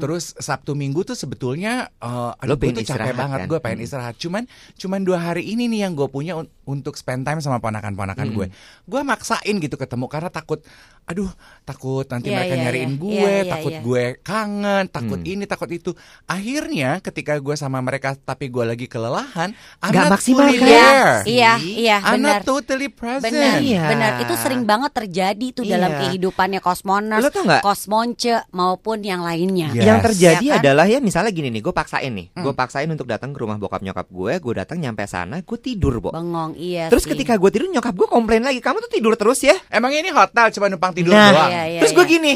terus 0.00 0.32
Sabtu 0.40 0.72
Minggu 0.72 1.04
tuh 1.04 1.12
sebetulnya, 1.12 1.92
uh, 2.00 2.32
Lo 2.48 2.56
gue 2.56 2.72
tuh 2.72 2.80
capek 2.80 3.12
istirahat, 3.12 3.12
banget, 3.12 3.38
kan? 3.44 3.48
gue 3.52 3.58
pengen 3.60 3.80
istirahat. 3.84 4.16
Cuman, 4.16 4.48
cuman 4.80 5.00
dua 5.04 5.20
hari 5.20 5.52
ini 5.52 5.68
nih 5.68 5.84
yang 5.84 5.92
gue 5.92 6.08
punya 6.08 6.32
un- 6.32 6.48
untuk 6.64 6.94
spend 6.94 7.22
time 7.22 7.38
sama 7.38 7.58
ponakan-ponakan 7.58 8.26
gue. 8.30 8.46
Gue 8.84 9.00
maksain 9.00 9.54
gitu 9.56 9.74
ketemu 9.74 10.06
karena 10.06 10.28
takut, 10.28 10.60
aduh 11.04 11.28
takut 11.62 12.04
nanti 12.04 12.28
Iya, 12.28 12.36
mereka 12.36 12.54
iya, 12.54 12.62
nyariin 12.62 12.90
iya. 12.90 12.98
gue, 12.98 13.12
Iya, 13.14 13.28
iya, 13.36 13.44
takut 13.48 13.72
iya. 13.72 13.80
gue 13.80 14.04
kangen, 14.20 14.84
takut 14.88 15.18
Hmm. 15.18 15.30
ini, 15.30 15.44
takut 15.44 15.68
itu. 15.68 15.90
Akhirnya 16.24 16.98
ketika 16.98 17.36
gue 17.36 17.54
sama 17.54 17.78
mereka 17.78 18.16
tapi 18.16 18.48
gue 18.48 18.64
lagi 18.64 18.86
kelelahan, 18.86 19.52
I'm 19.78 19.92
not 19.92 20.10
maksimal 20.10 20.48
kan? 20.48 21.22
iya 21.24 21.52
iya 21.58 21.96
I'm 22.00 22.18
benar 22.18 22.40
not 22.40 22.48
totally 22.48 22.88
present. 22.88 23.28
Benar, 23.28 23.60
Iya. 23.60 23.82
benar. 23.86 24.10
Itu 24.20 24.34
sering 24.36 24.64
banget 24.64 24.90
terjadi 24.94 25.46
tuh 25.52 25.64
dalam 25.64 25.90
Iya. 25.90 26.00
kehidupannya 26.02 26.58
kosmoners, 26.58 27.20
Lo 27.20 27.28
tau 27.28 27.44
nggak? 27.44 27.60
kosmonce 27.60 28.40
maupun 28.50 29.00
yang 29.00 29.20
lainnya. 29.20 29.68
Yes. 29.70 29.84
Yang 29.84 29.98
terjadi 30.06 30.44
Ya 30.44 30.52
kan? 30.56 30.60
adalah 30.60 30.86
ya 30.86 30.98
misalnya 30.98 31.30
gini 31.30 31.48
nih, 31.50 31.60
gue 31.60 31.74
paksain 31.74 32.08
nih, 32.08 32.32
gue 32.32 32.52
paksain 32.52 32.88
untuk 32.88 33.04
datang 33.04 33.30
ke 33.30 33.38
rumah 33.38 33.54
bokap 33.54 33.80
nyokap 33.80 34.08
gue, 34.08 34.32
gue 34.34 34.54
datang 34.54 34.78
nyampe 34.78 35.04
sana, 35.04 35.38
gue 35.38 35.58
tidur, 35.58 36.00
Bo. 36.00 36.10
Bengong, 36.10 36.53
iya. 36.56 36.86
Terus 36.88 37.04
sih. 37.04 37.12
ketika 37.12 37.34
gue 37.36 37.50
tidur 37.50 37.68
nyokap 37.68 37.94
gue 37.94 38.08
komplain 38.08 38.42
lagi, 38.42 38.58
kamu 38.58 38.82
tuh 38.82 38.90
tidur 38.90 39.14
terus 39.14 39.42
ya? 39.42 39.54
Emang 39.68 39.90
ini 39.90 40.08
hotel 40.08 40.50
cuma 40.50 40.66
numpang 40.66 40.94
tidur 40.94 41.12
Nah, 41.12 41.30
doang. 41.30 41.50
Iya, 41.50 41.62
iya, 41.68 41.80
Terus 41.84 41.92
gue 41.92 42.06
iya. 42.06 42.12
gini, 42.18 42.34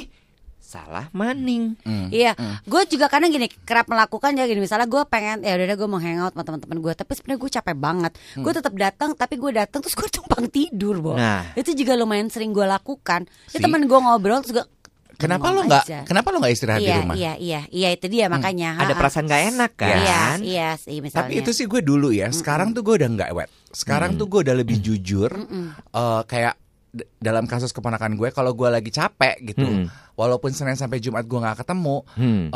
salah 0.60 1.08
maning. 1.16 1.80
Hmm. 1.80 2.12
Iya, 2.12 2.36
gue 2.68 2.82
juga 2.92 3.08
kadang 3.08 3.32
gini 3.32 3.48
kerap 3.64 3.88
melakukan 3.88 4.36
ya 4.36 4.44
gini. 4.44 4.60
Misalnya 4.60 4.84
gue 4.84 5.00
pengen 5.08 5.40
ya 5.40 5.56
udah 5.56 5.76
gue 5.80 5.88
mau 5.88 5.96
hangout 5.96 6.36
sama 6.36 6.44
teman-teman 6.44 6.78
gue, 6.84 6.92
tapi 6.92 7.12
sebenarnya 7.16 7.40
gue 7.40 7.50
capek 7.56 7.76
banget. 7.80 8.12
Gue 8.36 8.52
tetap 8.52 8.74
datang, 8.76 9.10
tapi 9.16 9.34
gue 9.40 9.50
datang 9.56 9.80
terus 9.80 9.96
gue 9.96 10.08
tumpang 10.20 10.44
tidur, 10.52 11.00
bo. 11.00 11.16
Nah. 11.16 11.56
Itu 11.56 11.72
juga 11.72 11.96
lumayan 11.96 12.28
sering 12.28 12.52
gue 12.52 12.68
lakukan. 12.68 13.24
Ya 13.50 13.58
teman 13.64 13.88
gue 13.88 13.98
ngobrol 13.98 14.44
terus 14.44 14.60
gue 14.60 14.66
Kenapa 15.18 15.50
lo 15.50 15.66
nggak? 15.66 16.06
Kenapa 16.06 16.30
lo 16.30 16.38
nggak 16.38 16.54
istirahat 16.54 16.78
di 16.78 16.86
Iya, 16.86 16.98
rumah? 17.02 17.14
iya, 17.14 17.32
iya, 17.36 17.60
iya 17.68 17.88
itu 17.90 18.06
dia 18.06 18.30
makanya. 18.30 18.78
Ada 18.78 18.86
Ha-ha. 18.88 18.96
perasaan 18.96 19.26
gak 19.26 19.42
enak 19.50 19.72
kan? 19.74 19.98
Iya, 19.98 20.20
iya 20.40 20.68
sih 20.74 21.02
misalnya. 21.02 21.26
Tapi 21.26 21.42
itu 21.42 21.50
sih 21.50 21.66
gue 21.66 21.82
dulu 21.82 22.08
ya. 22.08 22.30
Sekarang 22.30 22.70
tuh 22.70 22.80
gue 22.80 22.94
udah 22.96 23.10
nggak 23.10 23.30
wet. 23.32 23.50
Sekarang 23.68 24.14
tuh 24.14 24.26
gue 24.26 24.46
udah 24.46 24.54
lebih 24.54 24.78
jujur. 24.78 25.28
Eh, 25.90 26.22
kayak 26.24 26.54
dalam 27.14 27.44
kasus 27.44 27.68
keponakan 27.68 28.14
gue, 28.14 28.30
kalau 28.30 28.54
gue 28.54 28.64
lagi 28.64 28.88
capek 28.88 29.36
gitu, 29.44 29.60
Mm. 29.60 29.86
walaupun 30.14 30.50
Senin 30.50 30.72
sampai 30.72 30.98
Jumat 30.98 31.22
gue 31.22 31.36
nggak 31.36 31.60
ketemu, 31.60 32.00
Hmm. 32.14 32.48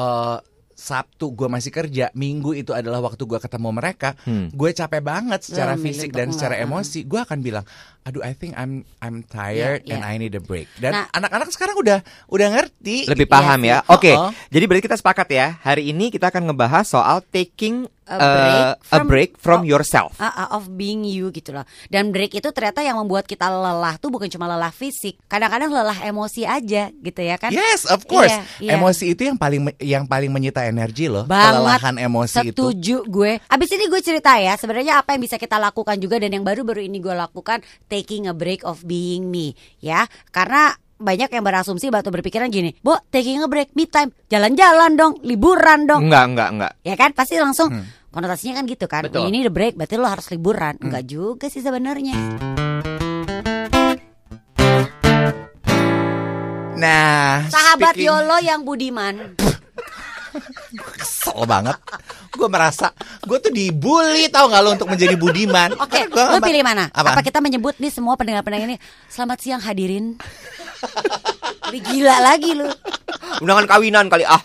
Sabtu 0.74 1.30
gue 1.30 1.46
masih 1.46 1.68
kerja, 1.68 2.08
Minggu 2.12 2.52
itu 2.52 2.70
adalah 2.70 3.00
waktu 3.00 3.22
gue 3.22 3.36
ketemu 3.36 3.68
mereka, 3.70 4.14
Hmm. 4.22 4.48
gue 4.48 4.70
capek 4.70 5.00
banget 5.00 5.40
secara 5.42 5.72
milih 5.72 5.84
fisik 5.84 6.10
dan 6.10 6.28
secara 6.28 6.56
emosi, 6.56 7.02
gue 7.02 7.16
akan 7.16 7.38
bilang, 7.38 7.64
aduh 8.02 8.20
I 8.20 8.32
think 8.32 8.52
I'm 8.54 8.82
I'm 8.98 9.22
tired 9.22 9.82
Iya, 9.82 9.94
and 9.94 10.02
iya. 10.02 10.10
I 10.10 10.16
need 10.16 10.32
a 10.32 10.40
break. 10.40 10.66
Dan 10.76 10.92
Nah- 10.92 11.08
anak-anak 11.12 11.48
sekarang 11.48 11.76
udah 11.76 11.98
udah 12.26 12.48
ngerti. 12.50 13.06
Lebih 13.06 13.26
paham 13.26 13.60
sih. 13.60 13.70
ya. 13.70 13.78
Oke, 13.86 14.10
Uh-uh. 14.10 14.32
jadi 14.48 14.64
berarti 14.64 14.84
kita 14.84 14.96
sepakat 14.96 15.28
ya. 15.28 15.46
Hari 15.60 15.88
ini 15.88 16.08
kita 16.08 16.28
akan 16.28 16.48
ngebahas 16.48 16.84
soal 16.84 17.22
taking 17.24 17.86
A 18.02 18.18
uh, 18.18 18.18
break 18.18 18.66
a 18.66 18.76
from- 18.82 19.08
break 19.08 19.30
from 19.38 19.60
oh. 19.62 19.68
yourself. 19.68 20.18
Ah, 20.18 20.46
ah, 20.46 20.48
of 20.58 20.66
being 20.74 21.06
you 21.06 21.30
gitu 21.30 21.54
loh. 21.54 21.62
Dan 21.86 22.10
break 22.10 22.34
itu 22.34 22.48
ternyata 22.50 22.82
yang 22.82 22.98
membuat 22.98 23.30
kita 23.30 23.46
lelah 23.46 23.94
tuh 24.02 24.10
bukan 24.10 24.26
cuma 24.26 24.50
lelah 24.50 24.74
fisik, 24.74 25.22
kadang-kadang 25.30 25.70
lelah 25.70 25.98
emosi 26.02 26.42
aja 26.42 26.90
gitu 26.90 27.20
ya 27.22 27.38
kan? 27.38 27.54
Yes, 27.54 27.86
of 27.86 28.04
course. 28.10 28.34
Iya, 28.34 28.42
iya. 28.58 28.70
Emosi 28.74 29.14
itu 29.14 29.22
yang 29.30 29.38
paling 29.38 29.70
yang 29.78 30.04
paling 30.10 30.34
menyita 30.34 30.66
energi 30.66 31.06
loh. 31.06 31.24
Banget. 31.30 31.62
Kelelahan 31.62 31.96
emosi 32.02 32.36
itu. 32.50 32.58
Setuju 32.58 32.96
gue. 33.06 33.32
Abis 33.46 33.70
ini 33.70 33.86
gue 33.86 34.00
cerita 34.02 34.34
ya 34.36 34.58
sebenarnya 34.58 34.98
apa 34.98 35.14
yang 35.14 35.22
bisa 35.22 35.38
kita 35.38 35.62
lakukan 35.62 35.94
juga 36.02 36.18
dan 36.18 36.34
yang 36.34 36.42
baru-baru 36.42 36.82
ini 36.90 36.98
gue 36.98 37.14
lakukan 37.14 37.62
taking 37.86 38.26
a 38.26 38.34
break 38.34 38.66
of 38.66 38.82
being 38.82 39.30
me 39.30 39.54
ya. 39.78 40.10
Karena 40.34 40.74
banyak 41.02 41.28
yang 41.28 41.42
berasumsi 41.42 41.90
atau 41.90 42.08
berpikiran 42.08 42.48
gini, 42.48 42.72
Bo, 42.78 42.96
taking 43.08 43.38
a 43.38 43.46
break, 43.46 43.74
me 43.74 43.84
time, 43.84 44.14
jalan-jalan 44.26 44.94
dong, 44.94 45.18
liburan 45.20 45.84
dong. 45.84 46.06
Enggak, 46.06 46.24
enggak, 46.28 46.48
enggak. 46.50 46.72
Ya 46.80 46.94
kan 46.94 47.10
pasti 47.10 47.36
langsung 47.36 47.68
Hmm. 47.68 47.84
konotasinya 48.08 48.56
kan 48.56 48.64
gitu 48.64 48.86
kan. 48.86 49.02
Betul. 49.04 49.28
Ini 49.28 49.44
the 49.44 49.52
break 49.52 49.74
berarti 49.74 49.96
lo 49.96 50.06
harus 50.06 50.30
liburan. 50.30 50.78
Hmm. 50.78 50.88
Enggak 50.88 51.04
juga 51.04 51.46
sih 51.46 51.60
sebenarnya. 51.60 52.16
Nah, 56.74 57.46
Sahabat 57.46 57.94
speaking- 57.94 58.10
Yolo 58.10 58.38
yang 58.38 58.60
budiman. 58.62 59.38
Kesel 61.02 61.42
banget. 61.44 61.74
Gue 62.30 62.46
merasa 62.46 62.94
gue 63.22 63.38
tuh 63.38 63.50
dibully 63.50 64.30
tau 64.30 64.46
gak 64.46 64.62
lo 64.62 64.78
untuk 64.78 64.86
menjadi 64.86 65.18
budiman. 65.18 65.74
Oke, 65.76 66.06
lu 66.06 66.14
nggak- 66.14 66.40
pilih 66.40 66.62
mana? 66.62 66.86
Apa? 66.94 67.18
Apa? 67.18 67.20
kita 67.20 67.42
menyebut 67.42 67.74
nih 67.76 67.90
semua 67.90 68.14
pendengar-pendengar 68.14 68.70
ini 68.70 68.78
Selamat 69.10 69.38
siang 69.42 69.60
hadirin 69.60 70.16
Lebih 71.68 71.80
gila 71.82 72.16
lagi 72.22 72.54
lu 72.54 72.66
Undangan 73.40 73.66
kawinan 73.66 74.06
kali 74.06 74.22
ah. 74.22 74.38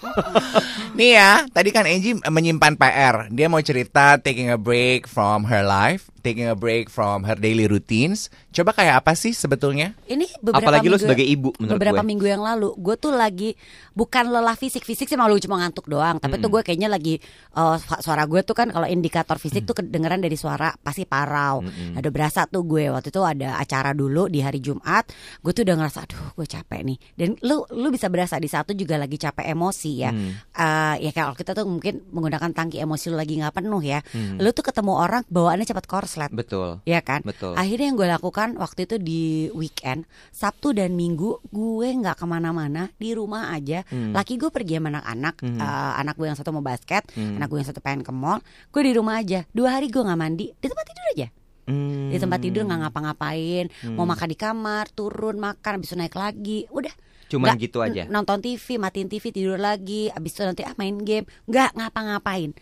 Nih 0.97 1.13
ya, 1.13 1.45
tadi 1.53 1.69
kan 1.69 1.85
Angie 1.85 2.17
menyimpan 2.17 2.73
PR. 2.73 3.29
Dia 3.29 3.45
mau 3.45 3.61
cerita 3.61 4.17
taking 4.17 4.49
a 4.49 4.57
break 4.57 5.05
from 5.05 5.45
her 5.45 5.61
life, 5.61 6.09
taking 6.19 6.45
a 6.45 6.53
break 6.53 6.87
from 6.87 7.23
her 7.23 7.33
daily 7.33 7.65
routines. 7.65 8.27
Coba 8.49 8.71
kayak 8.71 9.01
apa 9.01 9.13
sih 9.13 9.31
sebetulnya? 9.31 9.93
Ini 10.03 10.25
beberapa 10.39 10.65
Apalagi 10.65 10.87
minggu, 10.87 10.99
sebagai 10.99 11.23
ibu, 11.23 11.49
menurut 11.55 11.77
Beberapa 11.77 12.01
gue. 12.01 12.09
minggu 12.09 12.25
yang 12.25 12.41
lalu 12.41 12.73
Gue 12.75 12.95
tuh 12.95 13.11
lagi 13.11 13.53
Bukan 13.91 14.27
lelah 14.27 14.53
fisik 14.53 14.81
Fisik 14.81 15.05
sih 15.05 15.13
malu 15.13 15.37
cuma 15.37 15.57
ngantuk 15.57 15.85
doang. 15.85 16.17
Tapi 16.17 16.37
tuh 16.37 16.49
gue 16.49 16.61
kayaknya 16.61 16.89
lagi 16.89 17.21
eh, 17.53 17.77
Suara 18.01 18.25
gue 18.25 18.41
tuh 18.41 18.53
kan 18.53 18.69
Kalau 18.69 18.85
indikator 18.85 19.37
fisik 19.37 19.63
tuh 19.63 19.75
kedengeran 19.75 20.17
dari 20.17 20.33
suara 20.33 20.73
Pasti 20.73 21.05
parau. 21.05 21.61
Ada 21.93 22.09
berasa 22.09 22.45
tuh 22.45 22.65
gue 22.65 22.89
Waktu 22.89 23.09
itu 23.09 23.21
ada 23.21 23.57
acara 23.57 23.93
dulu 23.93 24.25
Di 24.25 24.41
hari 24.41 24.57
Jumat 24.57 25.05
Gue 25.37 25.53
tuh 25.53 25.61
udah 25.61 25.75
ngerasa 25.77 25.99
Aduh 26.03 26.33
gue 26.33 26.47
capek 26.47 26.81
nih. 26.81 26.97
Dan 27.13 27.29
lu 27.45 27.61
lu 27.71 27.87
bisa 27.89 28.09
berasa 28.09 28.37
Di 28.37 28.49
satu 28.49 28.73
juga 28.73 28.97
lagi 28.97 29.15
capek 29.15 29.53
emosi 29.53 29.91
ya. 30.01 30.09
Eh, 30.09 30.95
Ya 30.97 31.11
kalau 31.13 31.37
kita 31.37 31.53
tuh 31.53 31.69
mungkin 31.69 32.01
Menggunakan 32.09 32.49
tangki 32.51 32.81
emosi 32.81 33.13
lu 33.13 33.17
lagi 33.17 33.37
nggak 33.37 33.53
penuh 33.53 33.81
ya. 33.81 34.01
Lu 34.41 34.49
tuh 34.49 34.65
ketemu 34.65 34.93
orang 34.93 35.21
Bawaannya 35.27 35.67
cepat 35.67 35.85
korslet 36.07 36.31
Betul. 36.31 36.79
Iya 36.81 37.03
kan? 37.03 37.19
Betul. 37.21 37.53
Akhirnya 37.53 37.91
yang 37.91 37.99
gue 37.99 38.07
lakukan 38.07 38.55
waktu 38.55 38.87
itu 38.87 38.95
di 38.95 39.23
weekend, 39.51 40.07
Sabtu 40.31 40.71
dan 40.71 40.95
Minggu 40.95 41.43
gue 41.45 41.87
nggak 41.93 42.15
ke 42.15 42.25
mana-mana 42.25 42.87
di 42.95 43.11
rumah 43.11 43.51
aja. 43.51 43.83
Hmm. 43.85 44.15
Laki 44.15 44.39
gue 44.39 44.47
pergi 44.47 44.79
sama 44.79 44.95
anak-anak, 44.95 45.35
eh, 45.43 45.61
anak 45.99 46.15
gue 46.15 46.25
yang 46.25 46.39
satu 46.39 46.49
mau 46.49 46.63
basket, 46.63 47.03
Hmm. 47.11 47.35
anak 47.35 47.47
gue 47.47 47.59
yang 47.59 47.67
satu 47.67 47.83
pengen 47.83 48.01
ke 48.01 48.09
mall. 48.09 48.39
Gue 48.71 48.81
di 48.81 48.95
rumah 48.95 49.19
aja. 49.19 49.43
Dua 49.51 49.75
hari 49.75 49.91
gue 49.91 49.99
nggak 49.99 50.15
mandi, 50.15 50.47
di 50.49 50.65
tempat 50.65 50.85
tidur 50.87 51.05
aja. 51.11 51.27
Hmm. 51.67 52.07
Di 52.07 52.17
tempat 52.17 52.39
tidur 52.39 52.63
nggak 52.63 52.79
ngapa-ngapain, 52.81 53.67
mau 53.91 54.07
makan 54.07 54.27
di 54.31 54.37
kamar, 54.37 54.87
turun 54.89 55.35
makan, 55.35 55.71
habis 55.75 55.91
itu 55.91 55.99
naik 55.99 56.15
lagi, 56.15 56.63
udah. 56.71 56.95
Cuman 57.27 57.51
Nggak- 57.51 57.59
gitu 57.61 57.77
aja. 57.83 58.03
Nonton 58.07 58.39
TV, 58.39 58.79
matiin 58.79 59.11
TV, 59.11 59.35
tidur 59.35 59.59
lagi, 59.59 60.07
habis 60.07 60.31
itu 60.31 60.47
nanti 60.47 60.63
ah 60.63 60.71
main 60.73 60.95
game, 60.95 61.27
nggak 61.43 61.75
ngapa-ngapain. 61.75 62.55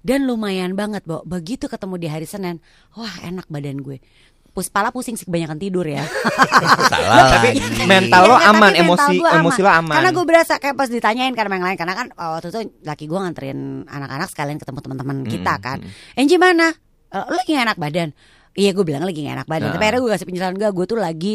Dan 0.00 0.24
lumayan 0.24 0.72
banget, 0.72 1.02
Bo. 1.02 1.22
Begitu 1.22 1.66
ketemu 1.66 1.94
di 1.96 2.06
hari 2.06 2.24
Senin, 2.24 2.58
wah 2.92 3.14
enak 3.20 3.46
badan 3.46 3.78
gue. 3.78 3.98
Puspala 4.48 4.90
pusing 4.90 5.14
sih 5.14 5.22
kebanyakan 5.22 5.54
tidur 5.54 5.86
ya. 5.86 6.02
Salah. 6.90 7.38
Tapi 7.38 7.54
lagi. 7.54 7.86
mental 7.86 8.22
lo 8.26 8.34
Iya, 8.34 8.42
tapi 8.42 8.50
aman, 8.50 8.70
mental 8.72 8.82
emosi 8.82 9.12
gue 9.14 9.30
emosi 9.30 9.60
lo 9.62 9.70
aman. 9.70 9.94
Karena 9.94 10.10
gue 10.10 10.24
berasa 10.26 10.52
kayak 10.58 10.74
pas 10.74 10.88
ditanyain 10.88 11.30
karena 11.30 11.52
yang 11.54 11.66
lain 11.66 11.78
karena 11.78 11.94
kan 11.94 12.06
oh, 12.12 12.28
waktu 12.34 12.48
itu 12.50 12.60
laki 12.82 13.04
gue 13.06 13.18
nganterin 13.18 13.58
anak-anak 13.86 14.28
sekalian 14.28 14.58
ketemu 14.58 14.78
teman-teman 14.82 15.16
kita 15.24 15.54
kan. 15.62 15.78
Angie 16.14 16.40
mana? 16.40 16.74
Eh, 17.08 17.24
lu 17.24 17.34
lagi 17.34 17.50
gak 17.54 17.66
enak 17.70 17.78
badan? 17.78 18.08
Iya 18.52 18.70
gue 18.74 18.82
bilang 18.82 19.06
lagi 19.06 19.20
gak 19.22 19.36
enak 19.38 19.48
badan. 19.48 19.68
Tapi 19.70 19.78
Nah. 19.78 19.86
akhirnya 19.86 20.00
gue 20.02 20.12
kasih 20.12 20.26
penjelasan 20.26 20.56
gue, 20.58 20.68
gue 20.68 20.86
tuh 20.86 20.98
lagi 20.98 21.34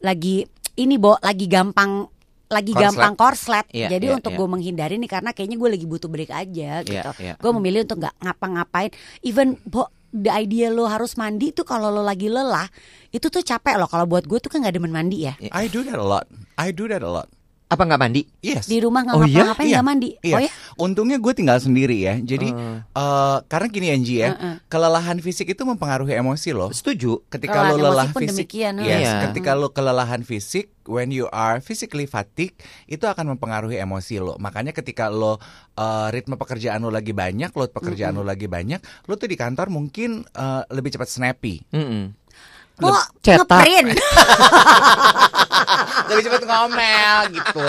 lagi 0.00 0.36
ini 0.76 0.94
bo, 0.98 1.14
lagi 1.22 1.46
gampang 1.46 2.10
lagi 2.48 2.72
Korslet. 2.72 2.84
gampang 2.96 3.14
korslet. 3.14 3.66
Iya, 3.70 3.88
Jadi 3.92 4.06
iya, 4.08 4.16
untuk 4.16 4.32
iya. 4.32 4.38
gue 4.40 4.48
menghindari 4.48 4.94
nih 4.96 5.10
karena 5.10 5.30
kayaknya 5.36 5.56
gue 5.60 5.68
lagi 5.68 5.86
butuh 5.86 6.08
break 6.08 6.32
aja 6.32 6.70
gitu. 6.82 7.10
iya. 7.20 7.36
Gue 7.36 7.50
memilih 7.52 7.84
untuk 7.84 8.00
nggak 8.00 8.16
ngapa-ngapain. 8.24 8.90
Even 9.20 9.60
bo, 9.68 9.92
the 10.10 10.32
idea 10.32 10.72
lo 10.72 10.88
harus 10.88 11.14
mandi 11.20 11.52
tuh 11.52 11.68
kalau 11.68 11.92
lo 11.92 12.00
lagi 12.00 12.32
lelah 12.32 12.66
itu 13.12 13.28
tuh 13.28 13.44
capek 13.44 13.76
loh. 13.76 13.88
Kalau 13.88 14.08
buat 14.08 14.24
gue 14.24 14.40
tuh 14.40 14.48
kan 14.48 14.64
nggak 14.64 14.80
demen 14.80 14.92
mandi 14.92 15.28
ya. 15.28 15.36
I 15.52 15.68
do 15.68 15.84
that 15.84 16.00
a 16.00 16.04
lot. 16.04 16.24
I 16.56 16.72
do 16.72 16.88
that 16.88 17.04
a 17.04 17.10
lot. 17.10 17.28
Apa 17.68 17.84
nggak 17.84 18.00
mandi? 18.00 18.24
Yes. 18.40 18.64
Di 18.64 18.80
rumah 18.80 19.04
nggak 19.04 19.12
Oh 19.12 19.28
iya? 19.28 19.44
ngapa-ngapain 19.44 19.68
nggak 19.68 19.84
mandi. 19.84 20.08
Iya. 20.24 20.36
Oh 20.36 20.40
ya? 20.40 20.50
Untungnya 20.80 21.20
gue 21.20 21.32
tinggal 21.36 21.60
sendiri 21.60 22.00
ya. 22.00 22.16
Jadi 22.16 22.48
eh, 22.48 23.38
karena 23.44 23.66
gini 23.68 23.86
Angie 23.92 24.24
ya, 24.24 24.28
Heeh. 24.32 24.54
kelelahan 24.66 25.20
fisik 25.20 25.52
itu 25.52 25.62
mempengaruhi 25.62 26.16
emosi 26.16 26.56
loh. 26.56 26.72
Setuju. 26.72 27.28
Ketika 27.28 27.60
Kelelahan 27.68 27.76
lo 27.76 27.84
lelah 27.92 28.08
pun 28.08 28.24
fisik, 28.24 28.48
demikian, 28.48 28.72
yes, 28.80 29.00
Iya. 29.04 29.12
ketika 29.28 29.52
lo 29.52 29.68
kelelahan 29.68 30.24
fisik, 30.24 30.72
when 30.88 31.12
you 31.12 31.28
are 31.28 31.60
physically 31.60 32.08
fatigue, 32.08 32.56
itu 32.88 33.04
akan 33.04 33.36
mempengaruhi 33.36 33.76
emosi 33.76 34.16
lo. 34.16 34.40
Makanya 34.40 34.72
ketika 34.72 35.12
lo 35.12 35.36
eh, 35.76 36.08
ritme 36.08 36.40
pekerjaan 36.40 36.80
lo 36.80 36.88
lagi 36.88 37.12
banyak, 37.12 37.52
load 37.52 37.76
pekerjaan 37.76 38.16
lo 38.16 38.24
lagi 38.24 38.48
banyak, 38.48 38.80
lo 39.04 39.14
tuh 39.14 39.28
di 39.28 39.36
kantor 39.36 39.68
mungkin 39.68 40.24
eh, 40.24 40.62
lebih 40.72 40.88
cepat 40.90 41.06
snappy, 41.06 41.68
Mm-mm. 41.68 42.16
Mau 42.78 42.94
cetak. 43.20 43.44
ngeprint. 43.44 43.88
lebih 46.08 46.24
cepat 46.24 46.42
ngomel 46.48 47.18
gitu. 47.36 47.68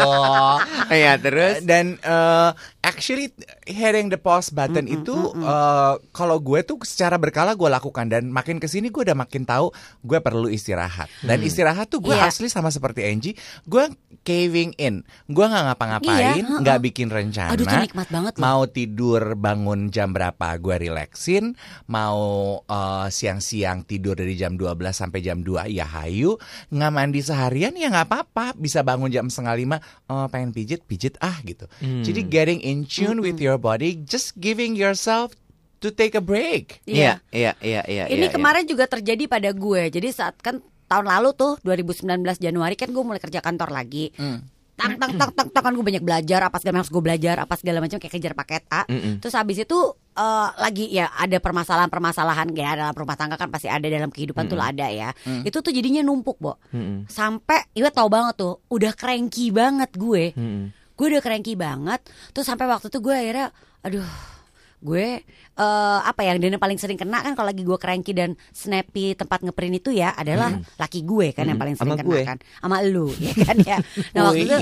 Iya 0.89 1.19
terus. 1.19 1.59
Dan 1.61 1.99
eh, 1.99 2.49
actually 2.79 3.35
hitting 3.67 4.07
the 4.07 4.15
pause 4.15 4.49
button 4.49 4.87
itu 4.87 5.11
eh, 5.35 5.93
kalau 6.11 6.37
gue 6.39 6.63
tuh 6.63 6.79
secara 6.87 7.19
berkala 7.19 7.53
gue 7.53 7.67
lakukan 7.67 8.07
dan 8.07 8.31
makin 8.31 8.57
ke 8.57 8.65
sini 8.65 8.87
gue 8.89 9.03
udah 9.03 9.17
makin 9.17 9.43
tahu 9.43 9.73
gue 10.01 10.19
perlu 10.19 10.47
istirahat. 10.47 11.11
Dan 11.19 11.43
istirahat 11.43 11.89
tuh 11.89 11.99
gue 11.99 12.15
Iya. 12.15 12.27
asli 12.27 12.47
sama 12.47 12.67
seperti 12.67 13.05
Angie, 13.05 13.35
gue 13.63 13.83
caving 14.21 14.75
in, 14.75 15.01
gue 15.25 15.41
nggak 15.41 15.63
ngapa-ngapain, 15.71 16.43
Iya, 16.43 16.59
nggak 16.59 16.79
bikin 16.83 17.07
rencana. 17.07 17.55
Aduh, 17.55 17.63
tuh 17.63 17.79
nikmat 17.79 18.07
banget 18.11 18.33
loh. 18.35 18.43
Mau 18.43 18.61
tidur 18.67 19.33
bangun 19.33 19.87
jam 19.87 20.11
berapa 20.11 20.59
gue 20.59 20.75
relaxin, 20.77 21.55
mau 21.87 22.19
eh, 22.61 23.07
siang-siang 23.09 23.83
tidur 23.83 24.15
dari 24.15 24.35
jam 24.35 24.55
12 24.55 24.98
sampai 24.99 25.23
jam 25.23 25.39
2 25.39 25.71
ya 25.71 25.87
hayu, 25.87 26.35
nggak 26.67 26.91
mandi 26.91 27.23
seharian 27.23 27.71
ya 27.79 27.87
nggak 27.87 28.11
apa-apa, 28.11 28.59
bisa 28.59 28.83
bangun 28.83 29.07
jam 29.07 29.31
setengah 29.31 29.55
lima, 29.55 29.77
oh, 30.11 30.27
pengen 30.27 30.51
pijit 30.51 30.83
pijit 30.83 31.15
ah 31.23 31.39
gitu. 31.47 31.71
Hmm. 31.79 32.03
Jadi 32.03 32.27
getting 32.27 32.59
in 32.59 32.83
tune 32.83 33.23
with 33.23 33.39
your 33.39 33.55
body, 33.55 33.95
just 34.03 34.35
giving 34.35 34.75
yourself 34.75 35.31
to 35.79 35.95
take 35.95 36.13
a 36.19 36.23
break. 36.23 36.83
Iya, 36.83 37.23
iya, 37.31 37.55
iya, 37.63 37.81
iya. 37.87 38.03
Ini 38.11 38.27
iya, 38.27 38.33
kemarin 38.35 38.67
juga 38.67 38.85
terjadi 38.85 39.25
pada 39.31 39.55
gue. 39.55 39.87
Jadi 39.87 40.11
saat 40.11 40.35
kan 40.43 40.59
tahun 40.91 41.07
lalu 41.07 41.29
tuh 41.37 41.55
2019 41.63 42.03
Januari 42.41 42.75
kan 42.75 42.91
gue 42.91 43.03
mulai 43.03 43.21
kerja 43.23 43.39
kantor 43.39 43.71
lagi. 43.71 44.11
Hmm. 44.19 44.43
Tang 44.79 44.95
tang 44.95 45.11
tang 45.19 45.31
tang 45.35 45.49
tang 45.51 45.63
kan 45.67 45.73
gue 45.75 45.83
banyak 45.83 45.99
belajar 45.99 46.39
apa 46.47 46.55
segala 46.63 46.79
macam 46.79 46.91
gue 46.95 47.03
belajar 47.03 47.35
apa 47.43 47.53
segala 47.59 47.77
macam 47.83 47.99
kayak 47.99 48.13
kejar 48.15 48.33
paket 48.33 48.63
A. 48.71 48.87
Mm-mm. 48.87 49.19
Terus 49.19 49.35
habis 49.35 49.59
itu 49.59 49.79
eh, 50.15 50.49
lagi 50.55 50.87
ya 50.87 51.11
ada 51.11 51.37
permasalahan-permasalahan 51.43 52.47
ya 52.55 52.79
dalam 52.79 52.95
rumah 52.95 53.19
tangga 53.19 53.35
kan 53.35 53.51
pasti 53.51 53.67
ada 53.67 53.83
dalam 53.83 54.07
kehidupan 54.07 54.47
tuh 54.47 54.55
lah 54.55 54.71
ada 54.71 54.87
ya. 54.87 55.11
Itu 55.43 55.59
tuh 55.59 55.75
jadinya 55.75 55.99
numpuk, 55.99 56.39
Bo. 56.39 56.55
Mm-mm. 56.71 57.11
Sampai 57.11 57.67
Iwa 57.75 57.91
tau 57.91 58.07
banget 58.07 58.39
tuh, 58.39 58.63
udah 58.71 58.95
cranky 58.95 59.51
banget 59.51 59.91
gue. 59.99 60.31
Mm-mm. 60.33 60.71
Gue 60.95 61.05
udah 61.11 61.23
cranky 61.23 61.59
banget. 61.59 61.99
Terus 62.31 62.47
sampai 62.47 62.71
waktu 62.71 62.87
itu 62.87 63.03
gue 63.03 63.15
akhirnya 63.15 63.51
aduh 63.83 64.07
gue 64.79 65.21
eh 65.53 65.99
apa 66.01 66.21
ya 66.23 66.39
dan 66.39 66.55
yang 66.55 66.57
paling 66.57 66.79
sering 66.79 66.95
kena 66.95 67.19
kan 67.19 67.35
kalau 67.35 67.51
lagi 67.51 67.61
gue 67.61 67.75
cranky 67.75 68.15
dan 68.15 68.33
snappy 68.49 69.11
tempat 69.11 69.43
ngeprint 69.43 69.75
itu 69.77 69.91
ya 69.91 70.11
adalah 70.11 70.49
laki 70.75 71.03
gue 71.03 71.31
kan 71.31 71.43
yang 71.43 71.55
Hmm. 71.55 71.63
paling 71.67 71.75
sering 71.75 71.91
Sama 71.91 71.99
kena 71.99 72.07
gue. 72.09 72.21
kan. 72.23 72.37
Sama 72.57 72.77
lu 72.81 73.07
ya 73.19 73.33
kan 73.43 73.57
ya. 73.59 73.77
Nah 74.13 74.21
waktu 74.25 74.43
itu 74.45 74.57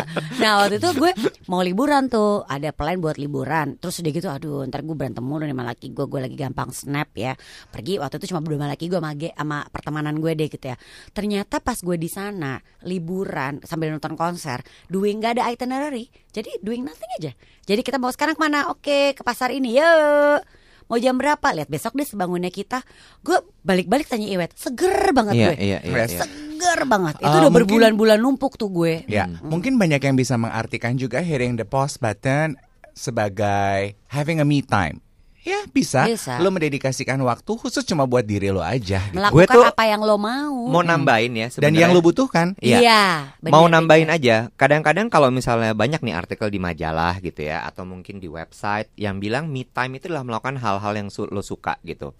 nah 0.42 0.52
waktu 0.60 0.76
itu 0.76 0.88
gue 0.94 1.10
mau 1.46 1.60
liburan 1.60 2.06
tuh. 2.06 2.44
Ada 2.44 2.70
plan 2.70 3.00
buat 3.00 3.16
liburan. 3.16 3.76
Terus 3.76 3.96
udah 3.98 4.12
gitu 4.12 4.28
aduh 4.28 4.68
ntar 4.68 4.84
gue 4.84 4.92
berantem 4.92 5.24
mulu 5.24 5.40
nih 5.42 5.56
sama 5.56 5.64
laki 5.64 5.86
gue. 5.90 6.04
Gue 6.04 6.20
lagi 6.20 6.36
gampang 6.36 6.68
snap 6.68 7.08
ya. 7.12 7.32
Pergi 7.72 7.96
waktu 7.96 8.20
itu 8.20 8.30
cuma 8.30 8.40
berdua 8.40 8.60
sama 8.60 8.68
laki 8.70 8.84
gue 8.86 8.98
sama, 8.98 9.10
sama 9.32 9.58
pertemanan 9.66 10.14
gue 10.16 10.32
deh 10.32 10.48
gitu 10.48 10.66
ya. 10.66 10.76
Ternyata 11.10 11.58
pas 11.58 11.80
gue 11.80 11.96
di 11.96 12.08
sana 12.08 12.60
liburan 12.84 13.64
sambil 13.64 13.88
nonton 13.88 14.12
konser 14.14 14.60
doing 14.86 15.18
gak 15.18 15.40
ada 15.40 15.48
itinerary. 15.48 16.12
Jadi 16.28 16.60
doing 16.60 16.84
nothing 16.84 17.08
aja 17.16 17.32
jadi 17.66 17.82
kita 17.82 17.98
mau 17.98 18.08
sekarang 18.08 18.32
ke 18.32 18.40
mana 18.40 18.70
oke 18.70 19.12
ke 19.12 19.22
pasar 19.22 19.50
ini 19.50 19.74
yuk 19.74 20.40
mau 20.86 20.96
jam 20.96 21.14
berapa 21.14 21.42
lihat 21.52 21.66
besok 21.66 21.92
deh 21.92 22.02
sebangunnya 22.02 22.48
kita 22.48 22.78
gue 23.20 23.34
balik-balik 23.60 24.06
tanya 24.06 24.26
Iwet 24.28 24.54
seger 24.54 25.10
banget 25.10 25.34
Iya, 25.34 25.48
gue 25.48 25.54
iya, 25.58 25.78
iya. 25.82 25.96
Yes. 25.98 26.08
iya. 26.08 26.18
seger 26.22 26.80
banget 26.86 27.14
itu 27.16 27.22
Eh, 27.22 27.28
udah 27.28 27.42
mungkin- 27.42 27.56
berbulan-bulan 27.58 28.18
numpuk 28.18 28.54
tuh 28.54 28.70
gue 28.70 29.02
Ya, 29.04 29.26
mungkin 29.42 29.76
banyak 29.76 29.98
yang 29.98 30.14
bisa 30.14 30.34
mengartikan 30.36 30.94
juga 30.94 31.18
hitting 31.18 31.54
the 31.54 31.66
pause 31.66 31.98
button 31.98 32.54
sebagai 32.96 33.94
having 34.06 34.38
a 34.38 34.46
me 34.46 34.60
time. 34.60 35.02
Ya 35.46 35.62
bisa, 35.64 36.04
Bisa. 36.04 36.42
lo 36.42 36.50
mendedikasikan 36.50 37.14
waktu 37.22 37.46
khusus 37.52 37.86
cuma 37.86 38.02
buat 38.02 38.20
diri 38.20 38.50
lo 38.50 38.58
aja. 38.58 38.98
gitu. 39.00 39.14
melakukan 39.14 39.46
tuh 39.48 39.62
apa 39.64 39.86
yang 39.86 40.02
lo 40.02 40.18
mau 40.18 40.66
Mau 40.66 40.82
nambahin 40.82 41.32
ya 41.32 41.46
Dan 41.46 41.70
sebenarnya. 41.70 41.78
yang 41.78 41.90
lo 41.94 42.02
butuhkan. 42.02 42.58
Iya. 42.58 43.30
bener, 43.38 43.54
mau 43.54 43.62
bener. 43.62 43.74
nambahin 43.78 44.10
aja. 44.10 44.50
Kadang-kadang 44.52 45.06
kalau 45.06 45.30
misalnya 45.30 45.70
banyak 45.70 46.02
nih 46.02 46.12
artikel 46.12 46.50
di 46.50 46.58
majalah 46.58 47.22
gitu 47.22 47.40
ya 47.40 47.62
atau 47.62 47.86
mungkin 47.86 48.18
di 48.18 48.26
website 48.26 48.90
yang 48.94 49.16
bilang 49.16 49.46
me 49.46 49.62
time 49.64 49.94
itu 49.94 50.10
adalah 50.10 50.26
melakukan 50.26 50.58
hal-hal 50.58 50.92
yang 50.92 51.08
su- 51.08 51.30
lo 51.30 51.40
suka 51.40 51.78
gitu. 51.80 52.10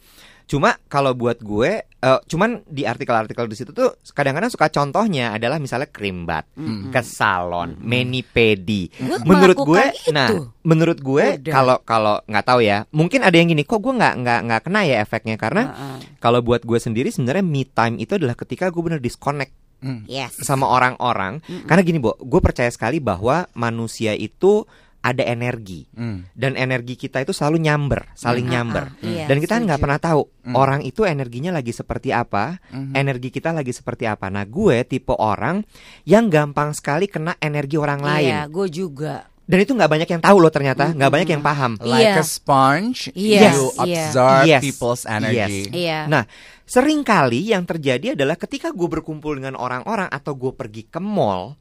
Cuma 0.46 0.78
kalau 0.86 1.10
buat 1.10 1.42
gue, 1.42 1.82
eh, 1.82 2.20
cuman 2.30 2.62
di 2.70 2.86
artikel-artikel 2.86 3.50
di 3.50 3.58
situ 3.58 3.74
tuh 3.74 3.98
kadang-kadang 4.14 4.46
suka 4.46 4.70
contohnya 4.70 5.34
adalah 5.34 5.58
misalnya 5.58 5.90
krim 5.90 6.22
bat, 6.22 6.46
ke 6.90 7.00
salon, 7.02 7.74
mani 7.82 8.22
pedi. 8.22 8.86
Gue 8.94 9.26
Menurut 9.26 9.58
gue, 9.58 9.74
melakukan 9.82 10.14
nah, 10.14 10.30
itu. 10.30 10.36
menurut 10.62 10.98
gue 11.02 11.24
kalau 11.42 11.82
kalau 11.82 12.22
nggak 12.24 12.46
tahu 12.46 12.62
ya, 12.62 12.86
mungkin 12.94 13.26
ada 13.26 13.34
yang 13.34 13.50
gini, 13.50 13.66
kok 13.66 13.82
gue 13.82 13.90
nggak 13.90 14.14
nggak 14.22 14.40
nggak 14.46 14.60
kena 14.62 14.80
ya 14.86 14.96
efeknya 15.02 15.34
karena 15.34 15.62
Heeh. 15.66 15.98
kalau 16.22 16.38
buat 16.40 16.62
gue 16.62 16.78
sendiri 16.78 17.10
sebenarnya 17.10 17.42
me 17.42 17.66
time 17.66 17.98
itu 17.98 18.14
adalah 18.14 18.38
ketika 18.38 18.70
gue 18.70 18.82
bener 18.82 19.02
disconnect 19.02 19.50
Hmm. 19.76 20.08
yes 20.08 20.40
sama 20.40 20.64
orang-orang 20.64 21.44
karena 21.68 21.84
gini 21.84 22.00
Bo, 22.00 22.16
gue 22.16 22.40
percaya 22.40 22.72
sekali 22.72 22.96
bahwa 22.96 23.44
manusia 23.52 24.16
itu 24.16 24.64
ada 25.00 25.22
energi 25.22 25.86
Hmm. 25.90 26.26
dan 26.32 26.54
energi 26.54 26.94
kita 26.94 27.20
itu 27.20 27.30
selalu 27.30 27.62
nyamber, 27.62 28.10
saling 28.12 28.46
Hmm, 28.46 28.54
nyamber. 28.54 28.84
iya, 29.00 29.26
dan 29.26 29.38
kita 29.38 29.54
nggak 29.58 29.78
setuju. 29.78 29.84
pernah 29.86 30.00
tahu 30.00 30.22
Hmm. 30.46 30.54
orang 30.54 30.80
itu 30.82 31.02
energinya 31.02 31.50
lagi 31.50 31.70
seperti 31.70 32.10
apa, 32.10 32.58
Mhm. 32.70 32.92
energi 32.92 33.28
kita 33.30 33.50
lagi 33.50 33.70
seperti 33.70 34.04
apa. 34.04 34.26
Nah, 34.28 34.42
gue 34.42 34.82
tipe 34.82 35.12
orang 35.12 35.62
yang 36.02 36.26
gampang 36.26 36.72
sekali 36.72 37.06
kena 37.06 37.34
energi 37.38 37.76
orang 37.76 38.02
lain. 38.02 38.30
Iya, 38.30 38.40
gue 38.46 38.66
juga. 38.68 39.26
Dan 39.46 39.62
itu 39.62 39.78
nggak 39.78 39.86
banyak 39.86 40.08
yang 40.10 40.18
tahu 40.18 40.42
loh 40.42 40.50
ternyata, 40.50 40.90
nggak 40.90 41.06
banyak 41.06 41.30
yang 41.30 41.38
paham. 41.38 41.78
Like 41.78 42.02
Iya. 42.02 42.18
a 42.18 42.24
sponge, 42.26 43.14
Yes, 43.14 43.54
you 43.54 43.66
iya. 43.86 44.10
absorb 44.10 44.42
Yes. 44.42 44.62
people's 44.66 45.02
energy. 45.06 45.70
Iya. 45.70 46.10
Nah, 46.10 46.26
sering 46.66 47.06
kali 47.06 47.54
yang 47.54 47.62
terjadi 47.62 48.18
adalah 48.18 48.34
ketika 48.34 48.74
gue 48.74 48.88
berkumpul 48.90 49.38
dengan 49.38 49.54
orang-orang 49.54 50.10
atau 50.10 50.34
gue 50.34 50.50
pergi 50.50 50.90
ke 50.90 50.98
mall, 50.98 51.54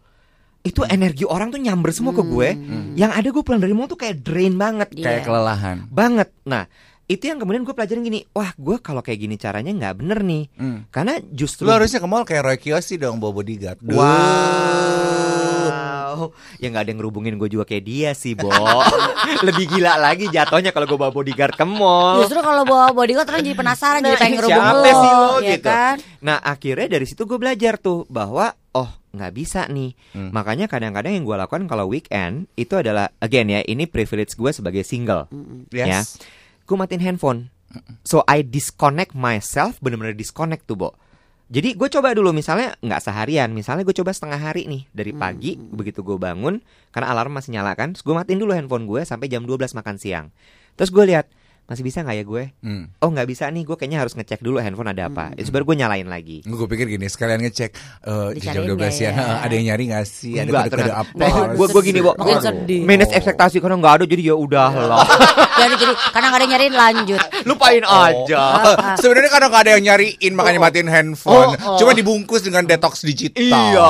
itu 0.65 0.81
energi 0.83 1.23
orang 1.23 1.47
tuh 1.47 1.57
nyamber 1.57 1.89
semua 1.89 2.11
ke 2.11 2.21
gue. 2.21 2.49
Yang 2.93 3.11
ada 3.13 3.27
gue 3.29 3.39
pulang 3.39 3.61
dari 3.61 3.71
mall 3.71 3.85
tuh 3.85 3.95
kayak 3.95 4.19
drain 4.19 4.55
banget, 4.55 4.89
Iya. 4.91 5.05
Kayak 5.05 5.21
kelelahan. 5.23 5.77
banget. 5.87 6.33
Nah, 6.43 6.65
itu 7.05 7.21
yang 7.23 7.37
kemudian 7.37 7.61
gue 7.61 7.71
pelajarin 7.71 8.01
gini, 8.01 8.25
wah 8.31 8.49
gue 8.51 8.75
kalau 8.79 8.99
kayak 8.99 9.19
gini 9.19 9.35
caranya 9.35 9.69
nggak 9.69 9.95
bener 9.95 10.19
nih, 10.19 10.49
Hmm. 10.51 10.89
karena 10.89 11.21
justru 11.23 11.63
Lu 11.63 11.71
harusnya 11.71 11.97
ke 11.97 12.07
mall 12.07 12.23
kayak 12.23 12.41
Roy 12.43 12.57
Kiyoshi 12.57 12.97
dong 12.97 13.17
bawa 13.17 13.29
bodyguard. 13.35 13.77
Duh. 13.79 13.93
Wow, 16.15 16.31
ya 16.57 16.67
nggak 16.67 16.81
ada 16.81 16.89
yang 16.89 16.99
ngerubungin 16.99 17.35
gue 17.35 17.45
juga 17.47 17.61
kayak 17.63 17.83
dia 17.83 18.09
sih, 18.13 18.33
Bo. 18.33 18.49
Lebih 19.47 19.69
gila 19.69 19.97
lagi 19.97 20.25
jatuhnya 20.27 20.71
kalau 20.71 20.87
gue 20.87 20.95
bawa 20.95 21.11
bodyguard 21.11 21.53
ke 21.53 21.61
mall. 21.61 22.23
Justru 22.23 22.39
kalau 22.39 22.63
bawa 22.63 22.89
bodyguard 22.89 23.27
orang 23.27 23.43
jadi 23.43 23.53
penasaran 23.53 23.99
jadi 23.99 24.09
Nah, 24.09 24.17
pengen 24.17 24.35
ngerubung 24.39 24.55
siapa 24.55 24.73
lo, 24.73 24.85
sih 24.95 25.11
lo, 25.11 25.27
ya 25.37 25.49
gitu. 25.53 25.67
kan? 25.67 25.95
Nah 26.21 26.37
akhirnya 26.39 26.87
dari 26.89 27.05
situ 27.05 27.21
gue 27.23 27.35
belajar 27.35 27.77
tuh 27.77 28.07
bahwa 28.07 28.49
oh 28.75 28.91
nggak 29.15 29.31
bisa 29.31 29.65
nih. 29.71 29.95
Hmm. 30.11 30.35
Makanya 30.35 30.67
kadang-kadang 30.67 31.15
yang 31.15 31.23
gue 31.23 31.37
lakukan 31.39 31.65
kalau 31.71 31.87
weekend 31.87 32.51
itu 32.59 32.75
adalah 32.75 33.07
again 33.23 33.47
ya 33.47 33.63
ini 33.63 33.87
privilege 33.87 34.35
gue 34.35 34.51
sebagai 34.51 34.83
single. 34.83 35.31
Yes. 35.71 35.87
Ya. 35.87 35.99
Gue 36.67 36.75
matiin 36.75 37.01
handphone. 37.01 37.49
So 38.03 38.27
I 38.27 38.43
disconnect 38.43 39.15
myself 39.15 39.79
bener-bener 39.79 40.13
disconnect 40.13 40.67
tuh 40.67 40.75
Bo. 40.75 40.89
Jadi 41.45 41.77
gue 41.77 41.87
coba 41.93 42.09
dulu 42.17 42.33
misalnya 42.33 42.73
nggak 42.81 43.05
seharian, 43.05 43.53
misalnya 43.53 43.85
gue 43.85 43.93
coba 43.93 44.09
setengah 44.11 44.41
hari 44.41 44.65
nih 44.65 44.89
dari 44.89 45.13
pagi 45.13 45.53
begitu 45.53 46.01
gue 46.01 46.17
bangun 46.17 46.57
karena 46.89 47.07
alarm 47.13 47.37
masih 47.37 47.53
nyala 47.53 47.77
kan, 47.77 47.93
terus 47.93 48.01
gue 48.01 48.17
matiin 48.17 48.41
dulu 48.41 48.57
handphone 48.57 48.89
gue 48.89 49.05
sampai 49.05 49.29
jam 49.29 49.45
12 49.45 49.77
makan 49.77 49.95
siang. 50.01 50.33
Terus 50.73 50.89
gue 50.89 51.05
lihat 51.05 51.29
masih 51.65 51.81
bisa 51.81 52.05
nggak 52.05 52.17
ya 52.21 52.23
gue? 52.23 52.43
Hmm. 52.61 52.83
Oh 53.01 53.09
nggak 53.09 53.25
bisa 53.25 53.49
nih, 53.49 53.65
gue 53.65 53.73
kayaknya 53.73 54.05
harus 54.05 54.13
ngecek 54.13 54.39
dulu 54.45 54.61
handphone 54.61 54.93
ada 54.93 55.09
apa. 55.09 55.33
Itu 55.33 55.49
baru 55.49 55.65
gue 55.65 55.77
nyalain 55.81 56.05
lagi. 56.05 56.45
Gue 56.45 56.67
pikir 56.69 56.85
gini, 56.85 57.09
sekalian 57.09 57.41
ngecek 57.41 57.71
eh, 58.05 58.29
jam 58.37 58.53
Dicariin 58.61 58.69
12 58.69 58.77
nggak 58.77 58.93
siang, 58.93 59.15
ya? 59.17 59.41
ada 59.41 59.53
yang 59.57 59.65
nyari 59.73 59.83
gak 59.89 60.05
sih? 60.05 60.33
Ada 60.37 60.45
Enggak, 60.45 60.61
kode-kode 60.69 60.83
ternyata. 60.85 61.01
apa? 61.01 61.17
Nah, 61.17 61.45
gue 61.57 61.67
gue 61.73 61.81
gini, 61.81 61.99
Aduh. 62.05 62.37
sedih. 62.37 62.81
Manage 62.85 63.13
ekspektasi 63.17 63.55
karena 63.57 63.75
nggak 63.81 63.93
ada 63.97 64.05
jadi 64.05 64.21
ya 64.29 64.35
udah 64.37 64.69
lah. 64.71 65.07
Jadi 65.55 65.75
jadi 65.79 65.93
karena 66.11 66.25
gak 66.27 66.35
ada 66.35 66.43
yang 66.43 66.51
nyariin 66.51 66.75
lanjut. 66.75 67.21
Lupain 67.47 67.83
aja. 67.87 68.43
Oh. 68.43 68.75
Sebenarnya 68.99 69.31
kadang 69.31 69.49
nggak 69.55 69.63
ada 69.63 69.71
yang 69.79 69.83
nyariin 69.87 70.31
makanya 70.35 70.59
matiin 70.59 70.89
handphone. 70.91 71.55
Oh, 71.63 71.73
oh. 71.73 71.77
Cuma 71.79 71.95
dibungkus 71.95 72.43
dengan 72.43 72.67
detox 72.67 73.07
digital. 73.07 73.39
Iya. 73.39 73.89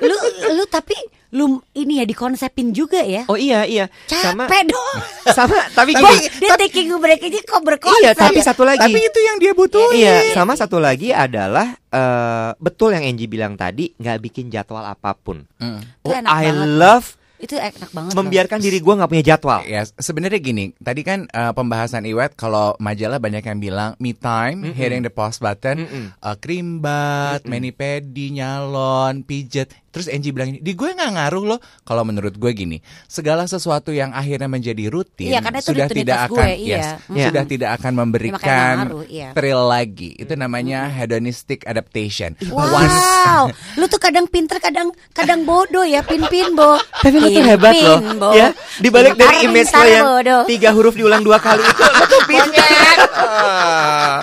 Lu 0.00 0.16
lu 0.56 0.64
tapi 0.64 0.96
lu 1.30 1.44
ini 1.72 2.00
ya 2.00 2.04
dikonsepin 2.04 2.72
juga 2.72 2.98
ya. 2.98 3.24
Oh 3.26 3.36
iya 3.36 3.62
iya. 3.62 3.92
Sama 4.04 4.44
Capek 4.44 4.62
dong. 4.66 4.96
sama 5.36 5.60
tapi 5.70 5.92
Gua, 5.92 6.08
gini. 6.08 6.24
dia 6.38 6.56
taking 6.56 6.88
break 6.94 7.20
aja 7.20 7.40
kok 7.42 7.60
berkonsep. 7.60 8.00
Iya, 8.00 8.10
tapi 8.12 8.40
satu 8.40 8.62
lagi. 8.62 8.80
Tapi 8.80 8.98
itu 8.98 9.20
yang 9.20 9.36
dia 9.36 9.52
butuhin. 9.52 9.98
Iya, 9.98 10.16
sama 10.32 10.52
satu 10.54 10.78
lagi 10.78 11.10
adalah 11.10 11.76
eh, 11.86 12.50
betul 12.56 12.92
yang 12.92 13.04
Angie 13.04 13.26
bilang 13.26 13.54
tadi 13.54 13.92
nggak 13.92 14.18
bikin 14.22 14.48
jadwal 14.48 14.82
apa 14.82 15.12
pun. 15.12 15.44
Hmm. 15.56 15.84
Itu 15.98 16.08
Oh, 16.08 16.14
enak 16.14 16.30
I 16.30 16.48
banget. 16.48 16.68
love 16.74 17.08
Itu 17.38 17.54
enak 17.54 17.90
banget. 17.92 18.10
loh. 18.10 18.18
membiarkan 18.18 18.58
diri 18.58 18.78
gue 18.78 18.94
nggak 18.94 19.06
punya 19.06 19.24
jadwal. 19.28 19.60
Ya, 19.62 19.86
sebenarnya 19.86 20.38
gini, 20.38 20.74
tadi 20.76 21.00
kan 21.02 21.28
eh, 21.28 21.52
pembahasan 21.52 22.02
Iwet 22.02 22.34
kalau 22.34 22.74
majalah 22.78 23.16
banyak 23.16 23.44
yang 23.44 23.58
bilang 23.58 23.90
me 23.96 24.10
time, 24.10 24.72
hitting 24.72 25.00
the 25.00 25.08
pause 25.08 25.38
button, 25.38 25.76
Mm-mm. 25.78 26.04
eh, 26.10 26.36
cream 26.36 26.80
bath, 26.80 27.44
mani 27.44 27.70
pedi, 27.70 28.32
nyalon, 28.32 29.22
pijet. 29.22 29.70
Terus 29.98 30.14
Angie 30.14 30.30
bilang 30.30 30.54
ini, 30.54 30.62
di 30.62 30.72
gue 30.72 30.94
nggak 30.94 31.10
ngaruh 31.10 31.42
loh. 31.42 31.58
Kalau 31.82 32.06
menurut 32.06 32.38
gue 32.38 32.50
gini, 32.54 32.78
segala 33.04 33.42
sesuatu 33.44 33.90
yang 33.90 34.14
akhirnya 34.14 34.46
menjadi 34.46 34.86
rutin 34.86 35.26
Iya, 35.26 35.42
karena 35.42 35.58
itu 35.58 35.74
sudah 35.74 35.86
rutinitas 35.90 35.98
tidak 35.98 36.20
gue, 36.30 36.38
akan, 36.38 36.48
iya. 36.54 36.76
yes, 36.78 36.86
Iya. 37.10 37.26
sudah 37.26 37.44
tidak 37.44 37.70
akan 37.74 37.92
memberikan 37.98 38.74
ngaruh, 38.86 39.04
iya. 39.10 39.28
thrill 39.34 39.62
lagi. 39.66 40.14
Itu 40.14 40.38
namanya 40.38 40.86
hedonistic 40.86 41.66
adaptation. 41.66 42.38
Wow, 42.46 43.50
lu 43.74 43.90
tuh 43.90 43.98
kadang 43.98 44.30
pinter, 44.30 44.62
kadang 44.62 44.94
kadang 45.10 45.42
bodoh 45.42 45.82
ya, 45.82 46.06
pin-pin 46.06 46.54
bo. 46.54 46.78
Tapi 46.78 47.16
lu 47.18 47.26
tuh 47.28 47.42
hebat 47.42 47.74
loh, 47.74 47.98
Bo. 48.14 48.30
ya. 48.30 48.54
Di 48.78 48.86
balik 48.88 49.18
dari 49.18 49.50
image 49.50 49.74
lo 49.74 49.82
yang 49.82 50.04
bodoh. 50.06 50.42
tiga 50.46 50.70
huruf 50.70 50.94
diulang 50.94 51.26
dua 51.26 51.42
kali 51.42 51.58
itu, 51.60 51.82
lu 51.82 52.04
tuh 52.06 52.22
pintar. 52.30 52.96
Ah, 53.18 54.18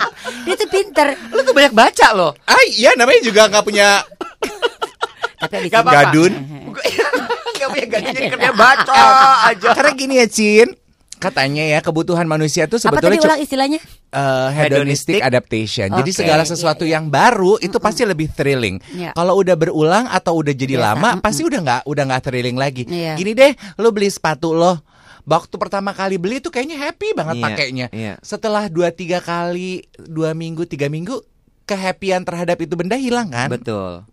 Dia 0.45 0.55
tuh 0.55 0.69
pinter. 0.69 1.07
Lu 1.29 1.41
tuh 1.41 1.51
banyak 1.51 1.73
baca 1.73 2.07
loh. 2.13 2.31
ah, 2.45 2.63
iya 2.71 2.95
namanya 2.95 3.19
juga 3.19 3.49
nggak 3.49 3.65
punya 3.65 3.99
Tapi 5.37 5.67
Gak 5.67 5.81
apa-apa. 5.81 5.93
gadun. 6.07 6.31
Gak 7.55 7.67
punya 7.69 7.87
gadun 7.87 8.11
jadi 8.11 8.29
kerja 8.29 8.51
baca 8.51 9.03
aja. 9.47 9.67
Karena 9.73 9.91
gini 9.93 10.15
ya, 10.17 10.27
Cin. 10.27 10.69
Katanya 11.15 11.63
ya 11.65 11.79
kebutuhan 11.79 12.23
manusia 12.23 12.67
tuh 12.67 12.75
Apa 12.77 12.99
sebetulnya 12.99 13.15
tadi 13.15 13.23
cu- 13.23 13.29
ulang 13.29 13.41
istilahnya? 13.41 13.79
uh, 14.11 14.51
hedonistic 14.51 14.67
Hedonistic. 15.15 15.19
adaptation. 15.21 15.87
Jadi 15.89 16.11
Oke. 16.11 16.17
segala 16.17 16.43
sesuatu 16.43 16.83
yang 16.83 17.07
baru 17.07 17.55
itu 17.57 17.79
pasti 17.79 18.03
lebih 18.03 18.27
thrilling. 18.29 18.83
Iya. 18.91 19.09
Kalau 19.11 19.33
udah 19.35 19.55
berulang 19.55 20.05
atau 20.05 20.35
udah 20.35 20.51
jadi 20.51 20.75
Biasa, 20.75 20.85
lama, 20.91 21.09
mm-mm. 21.15 21.23
pasti 21.23 21.41
udah 21.41 21.59
nggak 21.61 21.81
udah 21.85 22.03
nggak 22.05 22.21
thrilling 22.21 22.55
lagi. 22.55 22.83
Iya. 22.83 23.15
Gini 23.15 23.31
deh, 23.31 23.51
lo 23.75 23.89
beli 23.89 24.11
sepatu 24.11 24.51
lo. 24.51 24.75
Waktu 25.23 25.55
pertama 25.55 25.89
kali 25.89 26.19
beli 26.19 26.37
tuh 26.37 26.51
kayaknya 26.51 26.77
happy 26.77 27.15
banget 27.15 27.35
Iya, 27.39 27.45
pakainya. 27.47 27.87
iya. 27.89 28.13
Setelah 28.21 28.67
dua 28.67 28.91
tiga 28.91 29.17
kali, 29.17 29.87
dua 29.97 30.35
minggu, 30.35 30.67
tiga 30.67 30.85
minggu, 30.85 31.17
kehappian 31.63 32.21
terhadap 32.21 32.59
itu 32.59 32.75
benda 32.75 32.93
hilang 32.93 33.31
kan? 33.31 33.49
Betul. 33.49 34.03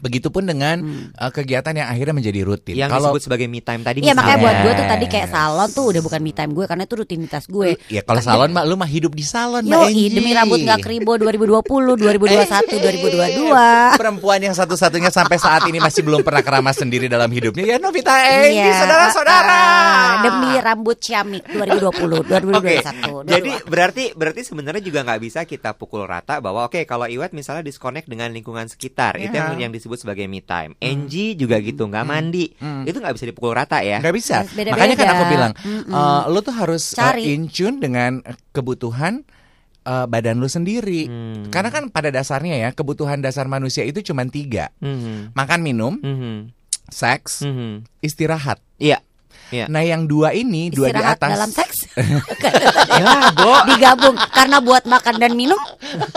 Begitupun 0.00 0.42
dengan 0.42 0.76
uh, 1.12 1.28
kegiatan 1.28 1.72
yang 1.72 1.86
akhirnya 1.86 2.14
menjadi 2.14 2.40
rutin. 2.42 2.74
Yang 2.74 2.90
Kalau 2.90 3.12
disebut 3.12 3.22
sebagai 3.22 3.46
me 3.46 3.60
time 3.60 3.80
tadi 3.80 4.00
Iya 4.00 4.12
makanya 4.12 4.38
buat 4.38 4.56
gue 4.60 4.72
tuh 4.74 4.86
tadi 4.86 5.04
kayak 5.06 5.28
salon 5.28 5.68
tuh 5.70 5.84
udah 5.90 6.00
bukan 6.00 6.20
me 6.20 6.32
time 6.32 6.50
gue 6.50 6.64
karena 6.64 6.82
itu 6.82 6.94
rutinitas 6.96 7.44
gue. 7.46 7.68
ya 7.86 8.00
kalau 8.00 8.20
salon 8.20 8.50
mah 8.50 8.64
lu 8.64 8.74
mah 8.74 8.86
hidup 8.86 9.12
di 9.12 9.22
salon 9.22 9.62
Mbak 9.62 9.70
Yo, 9.70 9.80
Angie. 9.86 10.08
demi 10.10 10.30
rambut 10.30 10.58
gak 10.60 10.80
keribo 10.80 11.14
2020, 11.14 11.60
2021, 11.96 12.80
2022. 12.80 13.96
Perempuan 13.96 14.40
yang 14.40 14.52
satu-satunya 14.52 15.10
sampai 15.10 15.36
saat 15.36 15.62
ini 15.64 15.78
masih 15.78 16.00
belum 16.00 16.20
pernah 16.20 16.40
keramas 16.40 16.76
sendiri 16.76 17.06
dalam 17.06 17.28
hidupnya 17.28 17.64
ya 17.66 17.76
Novita 17.76 18.14
Enggi, 18.16 18.58
Iya, 18.58 18.72
saudara-saudara. 18.78 19.52
ah, 19.52 20.10
demi 20.22 20.50
rambut 20.56 20.96
ciamik 20.96 21.44
2020, 21.46 22.22
2021. 22.22 22.56
Oke, 22.56 22.76
22. 22.80 23.24
jadi 23.26 23.50
berarti 23.64 24.04
berarti 24.12 24.40
sebenarnya 24.42 24.80
juga 24.80 25.00
nggak 25.02 25.20
bisa 25.20 25.40
kita 25.42 25.72
pukul 25.72 26.04
rata 26.04 26.38
bahwa 26.38 26.64
oke 26.64 26.82
kalau 26.84 27.04
Iwet 27.04 27.30
misalnya 27.30 27.62
disconnect 27.62 28.06
dengan 28.06 28.30
lingkungan 28.30 28.66
sekitar 28.66 29.16
itu 29.16 29.32
yang 29.32 29.48
Iya. 29.50 29.60
yang 29.60 29.72
disebut 29.72 29.89
sebagai 29.94 30.26
me 30.26 30.38
time. 30.38 30.74
Angie 30.76 31.34
juga 31.34 31.58
gitu 31.58 31.84
nggak 31.84 32.02
mandi 32.02 32.52
itu 32.84 32.96
nggak 32.96 33.14
bisa 33.14 33.26
dipukul 33.26 33.52
rata 33.52 33.80
ya. 33.80 33.98
Nggak 33.98 34.14
bisa. 34.14 34.42
Beda-beda. 34.46 34.74
Makanya 34.74 34.94
kan 34.94 35.08
aku 35.08 35.24
bilang, 35.26 35.52
Mm-mm. 35.56 35.90
eh, 35.90 36.22
lu 36.28 36.38
tuh 36.40 36.52
harus 36.52 36.82
eh, 36.90 36.96
Cari. 36.96 37.22
in 37.30 37.46
tune 37.46 37.78
dengan 37.78 38.20
kebutuhan 38.50 39.22
eh, 39.80 40.06
badan 40.06 40.36
lu 40.36 40.46
sendiri. 40.46 41.06
Hmm. 41.06 41.48
Karena 41.48 41.68
kan 41.68 41.88
pada 41.88 42.08
dasarnya 42.08 42.54
ya 42.58 42.70
kebutuhan 42.70 43.18
dasar 43.18 43.46
manusia 43.46 43.82
itu 43.82 44.02
cuma 44.02 44.22
tiga: 44.24 44.68
Mhm. 44.78 45.32
makan, 45.32 45.60
minum, 45.60 45.96
Mhm. 45.96 46.52
seks, 46.86 47.42
Mhm. 47.42 47.88
istirahat. 48.00 48.60
Iya. 48.76 49.00
Iya. 49.50 49.66
Nah 49.66 49.82
yang 49.82 50.06
dua 50.06 50.30
ini, 50.30 50.70
dua 50.70 50.88
di 50.88 50.94
Istirahat 50.94 51.18
atas. 51.18 51.28
dalam 51.28 51.50
seks 51.50 51.76
Ya, 52.96 53.34
Bo. 53.34 53.66
digabung 53.66 54.14
karena 54.30 54.58
buat 54.58 54.84
makan 54.84 55.14
dan 55.16 55.34
minum 55.34 55.58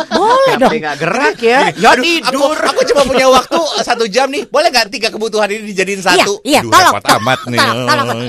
boleh 0.08 0.54
dong. 0.56 0.69
Tapi 0.69 0.80
nggak 0.80 0.98
gerak 0.98 1.38
ya. 1.39 1.60
Ya 1.74 1.89
Aduh, 1.91 2.04
tidur. 2.04 2.54
Aku, 2.54 2.69
aku 2.69 2.82
cuma 2.86 3.02
punya 3.04 3.28
waktu 3.28 3.58
satu 3.82 4.06
jam 4.06 4.30
nih. 4.30 4.46
Boleh 4.48 4.69
nggak 4.69 4.88
tiga 4.89 5.10
kebutuhan 5.10 5.50
ini 5.50 5.65
dijadiin 5.67 6.00
satu? 6.00 6.39
iya, 6.43 6.62
Duh, 6.62 6.69
tolong, 6.69 6.93
repot 6.93 7.04
tolong, 7.04 7.19
amat 7.19 7.39
nih. 7.48 7.58
tolong, 7.58 7.80
tolong. 7.84 8.19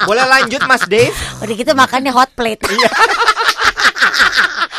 Boleh 0.00 0.24
lanjut 0.26 0.62
Mas 0.64 0.82
Dave? 0.84 1.14
Udah 1.38 1.54
gitu 1.54 1.72
makannya 1.72 2.10
hot 2.10 2.30
plate. 2.34 2.62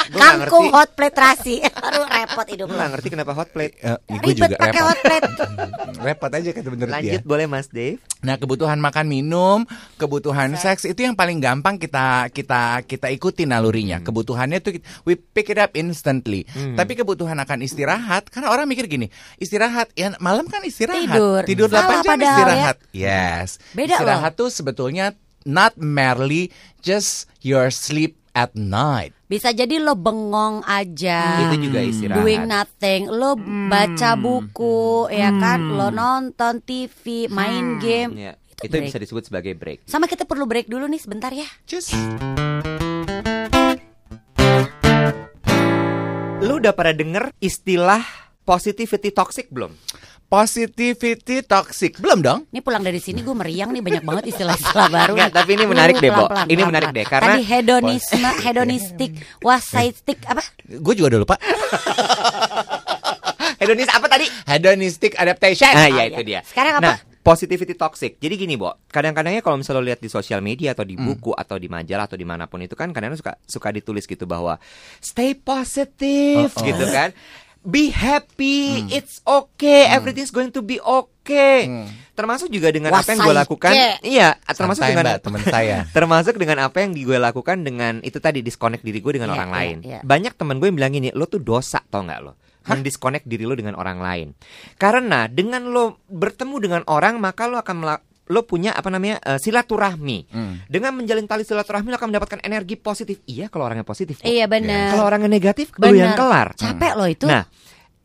Nggak 0.10 0.26
Kangkung 0.42 0.74
hot 0.74 0.90
plate 0.92 1.14
terasi. 1.14 1.62
Aduh 1.62 2.02
repot 2.04 2.42
hidup 2.44 2.66
Gue 2.66 2.76
lu. 2.76 2.82
ngerti 2.82 3.08
kenapa 3.10 3.32
hot 3.32 3.50
plate. 3.50 3.78
Gue 3.78 4.18
Ribet 4.26 4.36
juga 4.42 4.58
pakai 4.58 4.74
repot. 4.74 4.88
hot 4.88 5.00
plate. 5.00 5.24
repot 6.06 6.32
aja 6.34 6.50
kan 6.50 6.62
menurut 6.66 6.92
Lanjut 6.92 7.22
dia. 7.22 7.30
boleh 7.30 7.46
Mas 7.46 7.68
Dave? 7.70 8.02
Nah, 8.20 8.36
kebutuhan 8.36 8.76
makan 8.90 9.06
minum, 9.06 9.64
kebutuhan 9.96 10.58
seks 10.58 10.90
itu 10.90 11.06
yang 11.06 11.14
paling 11.14 11.38
gampang 11.38 11.78
kita 11.78 12.34
kita 12.34 12.82
kita 12.84 13.08
ikuti 13.14 13.46
nalurinya. 13.46 14.02
Kebutuhannya 14.02 14.60
tuh 14.60 14.82
we 15.06 15.14
pick 15.16 15.54
it 15.54 15.62
up 15.62 15.78
instantly. 15.78 16.50
Tapi 16.50 16.98
kebutuhan 16.98 17.38
akan 17.38 17.62
istirahat 17.62 18.34
karena 18.34 18.50
orang 18.50 18.66
mikir 18.66 18.90
gini, 18.90 19.14
istirahat 19.38 19.94
ya 19.94 20.18
malam 20.18 20.50
kan 20.50 20.66
istirahat. 20.66 21.46
Tidur. 21.46 21.70
8 21.70 21.78
Salah 21.80 22.02
jam 22.02 22.12
padahal 22.18 22.26
ya. 22.26 22.34
istirahat. 22.34 22.78
Yes. 22.90 23.48
Beda 23.78 23.96
istirahat 24.02 24.34
tuh 24.34 24.50
sebetulnya 24.50 25.14
not 25.46 25.78
merely 25.78 26.50
just 26.82 27.30
your 27.40 27.70
sleep 27.70 28.18
at 28.34 28.54
night. 28.56 29.12
Bisa 29.30 29.54
jadi 29.54 29.78
lo 29.78 29.94
bengong 29.94 30.66
aja. 30.66 31.50
Itu 31.50 31.70
juga 31.70 31.80
istirahat. 31.86 32.18
Doing 32.18 32.44
nothing, 32.50 33.02
lo 33.14 33.38
baca 33.70 34.18
buku, 34.18 35.06
ya 35.14 35.30
kan, 35.38 35.78
lo 35.78 35.94
nonton 35.94 36.66
TV, 36.66 37.30
main 37.30 37.78
game, 37.78 38.18
Iya. 38.18 38.34
Itu 38.62 38.70
break. 38.70 38.84
bisa 38.86 38.98
disebut 38.98 39.24
sebagai 39.24 39.54
break. 39.54 39.78
Sama 39.84 40.06
kita 40.06 40.24
perlu 40.24 40.44
break 40.44 40.66
dulu 40.66 40.86
nih 40.86 40.98
sebentar 40.98 41.30
ya. 41.30 41.46
Just 41.64 41.94
Lu 46.40 46.56
udah 46.58 46.72
pada 46.72 46.92
denger 46.92 47.30
istilah 47.38 48.02
positivity 48.42 49.10
toxic 49.10 49.48
belum? 49.50 49.74
positivity 50.30 51.42
toxic. 51.42 51.98
Belum 51.98 52.22
dong? 52.22 52.40
Ini 52.48 52.62
pulang 52.62 52.80
dari 52.80 52.98
sini 52.98 53.20
gue 53.20 53.34
meriang 53.34 53.72
nih 53.72 53.82
banyak 53.82 54.04
banget 54.04 54.24
istilah-istilah 54.30 54.88
baru. 54.94 55.12
Enggak, 55.18 55.26
nih. 55.26 55.36
tapi 55.36 55.50
ini 55.52 55.66
menarik 55.66 55.96
deh, 55.98 56.08
Bo. 56.08 56.22
Ini 56.22 56.30
pelan-pelan. 56.30 56.68
menarik 56.70 56.90
deh, 56.94 57.04
karena- 57.04 57.28
tadi 57.34 57.42
hedonisme, 57.44 58.30
hedonistik, 58.38 59.12
wasaitik 59.42 60.18
apa? 60.24 60.40
Gue 60.70 60.94
juga 60.94 61.08
udah 61.10 61.20
lupa. 61.20 61.36
Hedonis 63.60 63.90
apa 63.90 64.06
tadi? 64.08 64.26
Hedonistic 64.46 65.12
adaptation. 65.18 65.68
Ah, 65.68 65.84
Ah, 65.84 65.88
ya 65.90 65.94
iya. 65.98 66.04
itu 66.08 66.22
dia. 66.24 66.40
Sekarang 66.46 66.78
apa? 66.78 66.86
Nah, 66.86 66.98
positivity 67.20 67.74
toxic. 67.74 68.16
Jadi 68.18 68.36
gini, 68.38 68.56
Bo. 68.56 68.74
Kadang-kadangnya 68.86 69.40
kalau 69.40 69.56
misalnya 69.56 69.80
lo 69.80 69.86
lihat 69.86 70.00
di 70.00 70.08
sosial 70.08 70.40
media 70.40 70.72
atau 70.72 70.84
di 70.84 70.96
Hmm. 70.96 71.06
buku 71.10 71.32
atau 71.32 71.56
di 71.56 71.68
majalah 71.68 72.06
atau 72.06 72.16
di 72.16 72.24
mana 72.24 72.46
pun 72.46 72.60
itu 72.60 72.74
kan 72.74 72.90
kadang-kadang 72.90 73.20
suka 73.20 73.34
suka 73.44 73.70
ditulis 73.70 74.04
gitu 74.04 74.24
bahwa 74.24 74.56
stay 74.98 75.34
positive 75.34 76.50
Oh, 76.50 76.60
oh. 76.60 76.66
gitu 76.66 76.86
kan. 76.86 77.12
Be 77.60 77.92
happy, 77.92 78.88
Hmm. 78.88 78.96
it's 78.96 79.20
okay, 79.22 79.92
everything's 79.92 80.32
going 80.32 80.48
to 80.48 80.64
be 80.64 80.80
okay. 80.80 81.68
Termasuk 82.16 82.48
juga 82.48 82.72
dengan 82.72 82.90
apa 82.90 83.04
yang 83.06 83.20
gue 83.20 83.28
Wasai 83.30 83.42
lakukan. 83.44 83.72
ke. 83.72 83.88
Iya, 84.02 84.40
termasuk 84.50 84.80
Santai, 84.80 84.92
dengan 84.96 85.06
Mbak, 85.06 85.20
teman 85.22 85.42
saya. 85.44 85.78
termasuk 85.98 86.36
dengan 86.36 86.58
apa 86.62 86.78
yang 86.80 86.92
gue 86.92 87.18
lakukan 87.18 87.58
dengan 87.60 88.00
itu 88.00 88.16
tadi 88.18 88.40
disconnect 88.40 88.80
diri 88.80 89.00
gue 89.00 89.12
dengan 89.14 89.30
Iya, 89.30 89.36
orang 89.36 89.50
iya, 89.50 89.58
lain. 89.60 89.78
iya. 89.84 90.00
Banyak 90.02 90.34
temen 90.34 90.56
gue 90.58 90.68
yang 90.68 90.78
bilang 90.80 90.92
gini, 90.94 91.12
lo 91.12 91.28
tuh 91.28 91.40
dosa 91.40 91.84
tau 91.84 92.00
nggak 92.02 92.20
lo? 92.22 92.40
Mendisconnect 92.78 93.26
diri 93.26 93.46
lo 93.50 93.58
dengan 93.58 93.74
orang 93.76 93.98
lain. 93.98 94.28
Karena 94.78 95.26
dengan 95.26 95.66
lo 95.70 96.04
bertemu 96.06 96.56
dengan 96.62 96.82
orang 96.86 97.18
maka 97.18 97.50
lo 97.50 97.58
akan 97.58 97.78
lo 98.30 98.46
punya 98.46 98.78
apa 98.78 98.94
namanya 98.94 99.18
eh, 99.26 99.42
silaturahmi. 99.42 100.20
Hmm. 100.30 100.62
Dengan 100.70 100.94
menjalin 100.94 101.26
tali 101.26 101.42
silaturahmi 101.42 101.90
lo 101.90 101.98
akan 101.98 102.10
mendapatkan 102.14 102.40
energi 102.46 102.78
positif. 102.78 103.26
Iya 103.26 103.50
kalau 103.50 103.66
orangnya 103.66 103.86
positif. 103.86 104.22
kok. 104.22 104.30
Iya 104.30 104.46
benar. 104.46 104.94
Kalau 104.94 105.06
orangnya 105.10 105.32
negatif, 105.32 105.74
lo 105.74 105.90
Benar. 105.90 105.98
yang 105.98 106.14
kelar. 106.14 106.48
Capek 106.54 106.94
loh 106.94 107.10
itu. 107.10 107.26
Nah, 107.26 107.50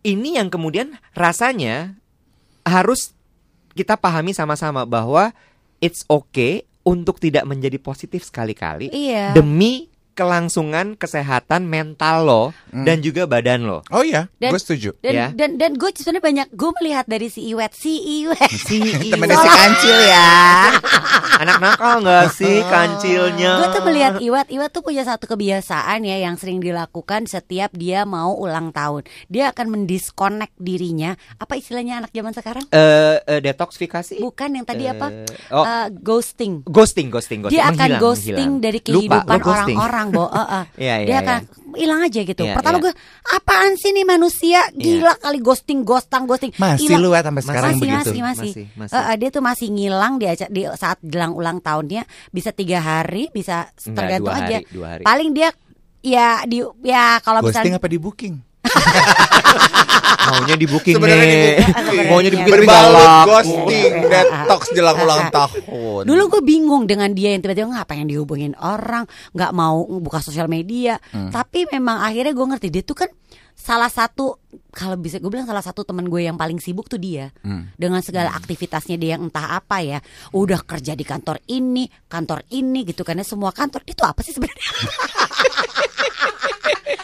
ini 0.00 0.40
yang 0.40 0.48
kemudian 0.48 0.96
rasanya 1.12 1.96
harus 2.64 3.12
kita 3.77 4.00
pahami 4.00 4.33
sama-sama 4.33 4.88
bahwa 4.88 5.35
it's 5.85 6.09
okay 6.09 6.64
untuk 6.85 7.20
tidak 7.20 7.44
menjadi 7.44 7.77
positif 7.81 8.24
sekali-kali 8.24 8.92
Iya. 8.92 9.33
demi 9.33 9.88
kelangsungan 10.14 10.94
kesehatan 10.94 11.66
mental 11.66 12.16
lo 12.22 12.42
dan 12.70 12.98
juga 12.98 13.27
badan 13.27 13.66
lo. 13.66 13.83
Oh 13.90 14.00
iya, 14.00 14.31
Dan- 14.38 14.50
gue 14.50 14.61
setuju. 14.61 14.90
Dan 14.98 15.12
Ya. 15.12 15.27
dan 15.31 15.59
dan 15.59 15.74
gue 15.74 15.90
sebenarnya 15.90 16.22
banyak 16.22 16.48
gue 16.50 16.70
melihat 16.79 17.05
dari 17.05 17.29
si 17.29 17.44
Iwet 17.46 17.74
si 17.74 17.92
Iwet. 18.22 18.50
Si 18.64 18.79
Temennya 19.11 19.37
si 19.37 19.48
kancil 19.50 19.96
ya. 20.00 20.31
anak 21.42 21.59
nakal 21.59 22.00
nggak 22.00 22.31
sih 22.31 22.62
kancilnya? 22.64 23.53
Gue 23.59 23.68
tuh 23.70 23.83
melihat 23.85 24.14
Iwat, 24.18 24.46
Iwat 24.48 24.70
tuh 24.70 24.81
punya 24.81 25.03
satu 25.03 25.27
kebiasaan 25.27 26.00
ya 26.00 26.16
yang 26.20 26.38
sering 26.38 26.59
dilakukan 26.59 27.27
setiap 27.27 27.74
dia 27.74 28.07
mau 28.07 28.33
ulang 28.33 28.70
tahun. 28.70 29.03
Dia 29.27 29.50
akan 29.50 29.66
mendisconnect 29.70 30.55
dirinya. 30.57 31.12
Apa 31.37 31.59
istilahnya 31.59 32.00
anak 32.00 32.11
zaman 32.11 32.33
sekarang? 32.33 32.64
Eh, 32.70 33.18
eh, 33.20 33.40
detoksifikasi. 33.40 34.18
Bukan 34.18 34.50
yang 34.55 34.64
tadi 34.64 34.87
apa? 34.87 35.11
Eh, 35.11 35.27
oh. 35.50 35.64
Eh, 35.64 35.88
ghosting. 35.92 36.62
Ghosting, 36.64 37.11
ghosting, 37.11 37.42
ghosting. 37.42 37.59
Dia 37.59 37.68
akan 37.68 37.77
Menghilang, 37.77 38.00
ghosting 38.00 38.35
menghilang. 38.55 38.62
dari 38.62 38.79
Lupa, 38.85 38.94
kehidupan 38.94 39.38
lo 39.38 39.44
ghosting. 40.10 40.12
orang-orang, 40.12 40.12
Bo. 40.12 40.24
Eh, 40.34 40.48
eh. 40.50 40.64
Iya, 40.76 40.94
iya, 41.00 41.06
Dia 41.06 41.14
iya. 41.14 41.20
akan 41.22 41.38
hilang 41.74 42.00
aja 42.06 42.20
gitu. 42.22 42.42
Iya, 42.44 42.54
Pertama 42.54 42.76
iya. 42.78 42.84
gue, 42.84 42.92
apaan 43.34 43.72
sih 43.78 43.90
nih 43.94 44.06
manusia? 44.06 44.60
Gila 44.74 45.14
kali 45.18 45.38
ghosting, 45.40 45.80
ghostang, 45.82 46.24
ghosting. 46.28 46.52
Masih 46.58 46.90
Hilang. 46.90 47.00
lu 47.02 47.10
ya 47.14 47.20
sampai 47.24 47.42
sekarang 47.42 47.72
masih, 47.74 47.82
begitu. 47.82 47.96
Masih, 47.96 48.20
masih, 48.20 48.50
Masih, 48.54 48.66
masih. 48.76 48.94
Eh, 48.94 49.04
eh, 49.10 49.16
dia 49.18 49.28
tuh 49.32 49.42
masih 49.42 49.66
ngilang 49.72 50.12
di, 50.20 50.26
di 50.50 50.62
saat 50.74 50.98
jelang 51.02 51.32
ulang 51.34 51.58
tahunnya 51.64 52.02
bisa 52.30 52.50
tiga 52.52 52.78
hari, 52.82 53.30
bisa 53.32 53.70
tergantung 53.78 54.30
dua 54.30 54.42
aja. 54.44 54.56
hari, 54.60 54.70
dua 54.70 54.86
hari. 54.98 55.02
Paling 55.04 55.30
dia 55.34 55.48
ya 56.04 56.44
di 56.44 56.60
ya 56.84 57.16
kalau 57.24 57.40
Ghosting 57.40 57.72
misalnya 57.72 57.78
apa 57.80 57.88
di 57.88 57.98
booking? 57.98 58.53
Maunya 60.24 60.56
di 60.56 60.64
booking 60.64 60.96
Sebenarnya 60.96 61.20
di 61.20 61.28
nih. 61.28 61.44
booking. 61.60 62.06
Maunya 62.08 62.30
di 62.30 62.34
Iya, 62.34 62.44
booking 62.44 62.64
Berbalut 62.64 63.26
ghosting, 63.26 63.92
detox 64.08 64.60
jelang 64.72 64.96
ulang 64.98 65.24
tahun. 65.37 66.02
Dulu 66.02 66.22
gue 66.28 66.42
bingung 66.42 66.84
dengan 66.84 67.12
dia 67.12 67.30
yang 67.30 67.40
tiba-tiba 67.40 67.68
nggak 67.70 67.87
pengen 67.87 68.08
dihubungin 68.08 68.56
orang, 68.56 69.04
nggak 69.30 69.52
mau 69.52 69.84
buka 70.00 70.18
sosial 70.18 70.48
media. 70.48 70.96
Hmm. 71.12 71.28
Tapi 71.28 71.68
memang 71.68 72.00
akhirnya 72.00 72.32
gue 72.32 72.46
ngerti 72.46 72.68
dia 72.68 72.80
tuh 72.80 72.96
kan 72.96 73.10
salah 73.54 73.87
satu 73.87 74.42
kalau 74.68 74.96
bisa 74.96 75.16
gue 75.16 75.28
bilang 75.28 75.46
salah 75.46 75.62
satu 75.62 75.84
teman 75.84 76.04
gue 76.04 76.20
yang 76.20 76.34
paling 76.34 76.58
sibuk 76.58 76.84
tuh 76.84 76.98
dia 76.98 77.30
Hmm. 77.40 77.70
dengan 77.72 78.00
segala 78.00 78.32
aktivitasnya 78.32 78.96
dia 78.96 79.14
yang 79.14 79.30
entah 79.30 79.54
apa 79.54 79.78
ya 79.78 79.98
udah 80.32 80.58
kerja 80.60 80.92
di 80.92 81.00
kantor 81.00 81.38
ini 81.46 81.87
kantor 82.04 82.42
ini 82.50 82.82
gitu 82.82 83.00
karena 83.00 83.22
semua 83.22 83.52
kantor 83.52 83.87
itu 83.87 84.02
apa 84.02 84.20
sih 84.20 84.34
sebenarnya 84.34 84.66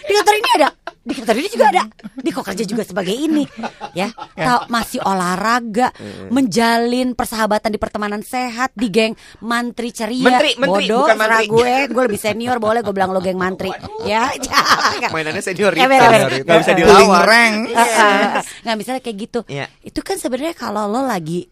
di 0.02 0.12
kantor 0.12 0.34
ini 0.34 0.48
ada 0.56 0.68
di 1.00 1.12
kantor 1.12 1.34
ini 1.34 1.48
juga 1.48 1.66
ada 1.68 1.82
di 2.14 2.28
kok 2.28 2.44
kerja 2.44 2.62
juga 2.62 2.82
sebagai 2.82 3.10
ini 3.10 3.48
ya 3.92 4.08
tahu 4.12 4.68
masih 4.68 5.00
olahraga 5.00 5.88
menjalin 6.30 7.12
persahabatan 7.12 7.68
di 7.68 7.76
pertemanan 7.76 8.20
sehat 8.20 8.70
di 8.72 8.88
geng 8.88 9.12
mantri 9.40 9.90
ceria 9.90 10.22
Menteri, 10.22 10.50
menteri, 10.56 10.84
bodoh 10.86 11.04
bukan 11.04 11.16
mantri. 11.16 11.46
gue 11.46 11.72
gue 11.88 12.02
lebih 12.04 12.20
senior 12.20 12.56
boleh 12.56 12.80
gue 12.80 12.92
bilang 12.92 13.10
lo 13.10 13.18
geng 13.18 13.36
mantri 13.36 13.72
ya. 14.02 14.28
Mainannya 15.14 15.40
senioritas. 15.40 15.80
Ya, 15.80 15.88
bener, 15.88 16.08
bener. 16.10 16.30
Nggak 16.44 16.58
bisa 16.60 16.70
Eh, 16.70 16.76
dilawan. 16.76 17.52
Ah. 17.72 18.40
nggak 18.62 18.76
misalnya 18.76 19.00
kayak 19.00 19.16
gitu 19.18 19.40
Iya. 19.46 19.66
itu 19.82 20.00
kan 20.00 20.16
sebenarnya 20.16 20.52
kalau 20.52 20.84
lo 20.84 21.02
lagi 21.02 21.48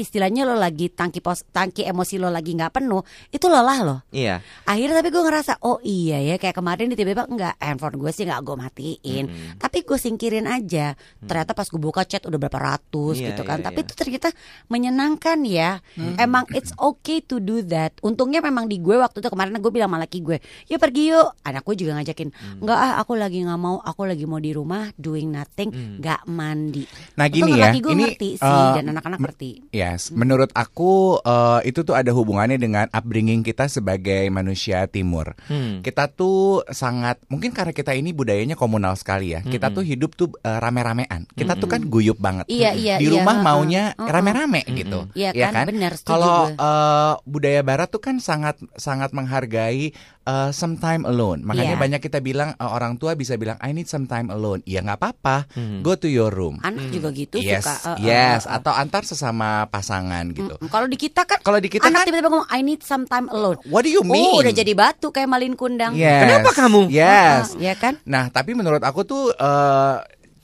istilahnya 0.00 0.48
lo 0.48 0.56
lagi 0.56 0.88
tangki 0.88 1.20
pos 1.20 1.44
tangki 1.52 1.84
emosi 1.84 2.16
lo 2.16 2.32
lagi 2.32 2.56
nggak 2.56 2.72
penuh 2.80 3.04
itu 3.30 3.46
lelah 3.46 3.78
lo. 3.84 3.96
Iya. 4.10 4.40
akhirnya 4.64 5.04
tapi 5.04 5.08
gue 5.12 5.22
ngerasa 5.22 5.52
oh 5.62 5.78
iya 5.84 6.18
ya 6.24 6.34
kayak 6.40 6.56
kemarin 6.56 6.88
di 6.88 6.96
tiba-tiba 6.96 7.28
enggak 7.28 7.54
handphone 7.60 7.96
gue 8.00 8.10
sih 8.10 8.24
nggak 8.24 8.40
gue 8.40 8.56
matiin. 8.56 9.24
Tapi 9.60 9.78
gue 9.84 9.98
singkirin 10.00 10.46
aja. 10.48 10.96
Ternyata 11.20 11.52
pas 11.52 11.68
gue 11.68 11.80
buka 11.80 12.02
chat 12.08 12.24
udah 12.24 12.38
berapa 12.40 12.58
ratus 12.58 13.20
Iya, 13.20 13.34
gitu 13.34 13.42
kan. 13.44 13.60
iya, 13.60 13.66
tapi 13.68 13.78
iya. 13.82 13.86
itu 13.86 13.92
ternyata 13.94 14.28
menyenangkan 14.72 15.38
ya. 15.44 15.70
Emang 16.16 16.48
it's 16.56 16.72
okay 16.80 17.20
to 17.20 17.38
do 17.42 17.60
that. 17.66 17.92
Untungnya 18.00 18.40
memang 18.40 18.66
di 18.70 18.80
gue 18.80 18.96
waktu 18.96 19.20
itu 19.20 19.28
kemarin 19.28 19.56
gue 19.60 19.72
bilang 19.72 19.90
sama 19.90 19.98
laki 20.00 20.18
gue 20.22 20.38
ya 20.70 20.78
pergi 20.80 21.12
yuk. 21.12 21.28
Anak 21.44 21.66
gue 21.66 21.74
juga 21.76 21.98
ngajakin 22.00 22.28
enggak 22.62 22.78
ah 22.78 22.92
aku 23.02 23.18
lagi 23.18 23.42
nggak 23.42 23.60
mau 23.60 23.76
aku 23.82 24.06
lagi 24.06 24.24
mau 24.24 24.38
di 24.38 24.54
rumah 24.54 24.88
doing 24.96 25.28
nothing 25.34 26.00
nggak 26.00 26.24
mandi. 26.30 26.84
Nah, 27.18 27.26
Untung 27.26 27.50
gini 27.50 27.52
ya, 27.58 27.64
laki 27.68 27.78
gue 27.82 27.92
ini, 27.92 28.02
ngerti 28.06 28.28
sih 28.38 28.46
eh, 28.46 28.70
dan 28.78 28.84
anak-anak 28.94 29.18
ngerti 29.18 29.50
Yes, 29.90 30.14
menurut 30.14 30.50
aku 30.54 31.18
eh, 31.22 31.60
itu 31.66 31.82
tuh 31.82 31.98
ada 31.98 32.14
hubungannya 32.14 32.60
dengan 32.60 32.86
upbringing 32.94 33.42
kita 33.42 33.66
sebagai 33.66 34.30
manusia 34.30 34.86
timur. 34.86 35.34
Hmm. 35.50 35.82
Kita 35.82 36.06
tuh 36.12 36.62
sangat 36.70 37.18
mungkin 37.26 37.50
karena 37.50 37.74
kita 37.74 37.94
ini 37.96 38.14
budayanya 38.14 38.54
komunal 38.54 38.94
sekali 38.94 39.34
ya. 39.34 39.40
Kita 39.42 39.74
tuh 39.74 39.82
hidup 39.82 40.14
tuh 40.14 40.30
eh, 40.42 40.58
rame-ramean. 40.58 41.26
Kita 41.34 41.58
tuh 41.58 41.66
kan 41.66 41.82
guyup 41.86 42.18
banget. 42.22 42.46
Iya, 42.46 42.76
iya, 42.76 42.94
Di 43.02 43.10
iya, 43.10 43.14
rumah 43.18 43.40
heeh, 43.40 43.46
maunya 43.46 43.82
rame-rame 43.98 44.62
gitu. 44.70 45.10
Iya 45.16 45.32
Ya 45.34 45.48
kan, 45.54 45.66
benar, 45.66 45.96
Kalau 46.02 46.52
eh, 46.52 47.14
budaya 47.26 47.60
barat 47.66 47.88
tuh 47.90 48.02
kan 48.02 48.18
sangat 48.22 48.60
sangat 48.76 49.10
menghargai 49.16 49.92
eh, 50.22 50.50
some 50.50 50.76
time 50.76 51.02
alone. 51.02 51.40
Makanya 51.40 51.74
Iya. 51.74 51.80
banyak 51.80 52.00
kita 52.00 52.18
bilang 52.18 52.52
eh, 52.52 52.64
orang 52.66 52.94
tua 52.94 53.12
bisa 53.12 53.34
bilang 53.34 53.56
I 53.58 53.70
need 53.70 53.86
some 53.86 54.04
time 54.04 54.28
alone. 54.28 54.60
Iya 54.62 54.82
nggak 54.82 54.96
apa-apa. 54.96 55.48
Go 55.80 55.94
to 55.94 56.06
your 56.06 56.28
room. 56.28 56.60
anak 56.60 56.90
juga 56.90 57.08
gitu 57.10 57.36
Yes, 57.36 57.62
suka 57.62 57.96
eh, 57.96 58.06
yes, 58.06 58.44
eh, 58.44 58.48
eh. 58.48 58.56
atau 58.56 58.72
antar 58.72 59.02
sesama 59.02 59.64
pasangan 59.66 60.24
gitu. 60.30 60.54
Mm, 60.54 60.68
Kalau 60.68 60.86
di 60.86 60.96
kita 60.96 61.24
kan 61.24 61.38
Kalau 61.40 61.56
di 61.56 61.68
kita 61.68 61.84
anak 61.84 62.02
kan- 62.02 62.06
tiba-tiba 62.06 62.28
ngomong 62.28 62.48
I 62.48 62.60
need 62.60 62.80
some 62.80 63.04
time 63.04 63.26
alone. 63.28 63.56
What 63.66 63.82
do 63.82 63.90
you 63.90 64.02
mean? 64.02 64.20
Oh, 64.30 64.40
udah 64.40 64.52
jadi 64.52 64.72
batu 64.72 65.08
kayak 65.08 65.26
malin 65.26 65.54
kundang. 65.54 65.92
Yes. 65.92 66.20
Kenapa 66.22 66.50
kamu? 66.54 66.90
Yes. 66.90 67.56
Ya 67.56 67.72
kan? 67.74 67.96
Nah, 68.02 68.28
tapi 68.28 68.52
menurut 68.52 68.80
aku 68.80 69.02
tuh 69.02 69.32
eh, 69.32 69.96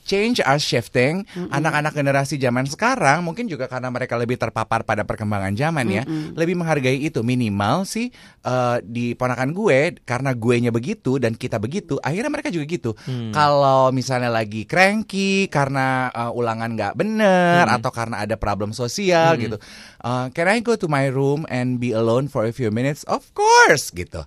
change 0.07 0.39
are 0.39 0.57
shifting. 0.57 1.27
Anak-anak 1.51 1.91
generasi 1.91 2.39
zaman 2.39 2.63
sekarang 2.63 3.27
mungkin 3.27 3.51
juga 3.51 3.67
karena 3.67 3.91
mereka 3.91 4.15
lebih 4.15 4.39
terpapar 4.39 4.87
pada 4.87 5.03
perkembangan 5.03 5.51
zaman 5.53 5.85
ya, 5.91 6.03
lebih 6.33 6.55
menghargai 6.55 7.03
itu. 7.03 7.19
Minimal 7.19 7.83
sih 7.83 8.07
eh, 8.41 8.77
di 8.87 9.11
ponakan 9.13 9.51
gue 9.51 9.99
karena 10.07 10.31
gue 10.31 10.55
nya 10.63 10.71
begitu 10.71 11.19
dan 11.19 11.35
kita 11.35 11.59
begitu, 11.59 11.99
akhirnya 11.99 12.31
mereka 12.31 12.47
juga 12.47 12.63
gitu. 12.63 12.95
Kalau 13.35 13.91
misalnya 13.91 14.31
lagi 14.31 14.63
cranky 14.63 15.51
karena 15.51 16.07
eh, 16.15 16.31
ulangan 16.31 16.71
nggak 16.71 16.93
bener 16.95 17.67
atau 17.67 17.91
karena 17.91 18.23
ada 18.23 18.39
problem 18.39 18.71
sosial 18.71 19.35
gitu, 19.35 19.59
eh, 20.07 20.25
can 20.31 20.47
I 20.47 20.63
go 20.63 20.79
to 20.79 20.87
my 20.87 21.11
room 21.11 21.43
and 21.51 21.83
be 21.83 21.91
alone 21.91 22.31
for 22.31 22.47
a 22.47 22.53
few 22.55 22.71
minutes? 22.71 23.03
Of 23.09 23.35
course 23.35 23.91
gitu. 23.91 24.23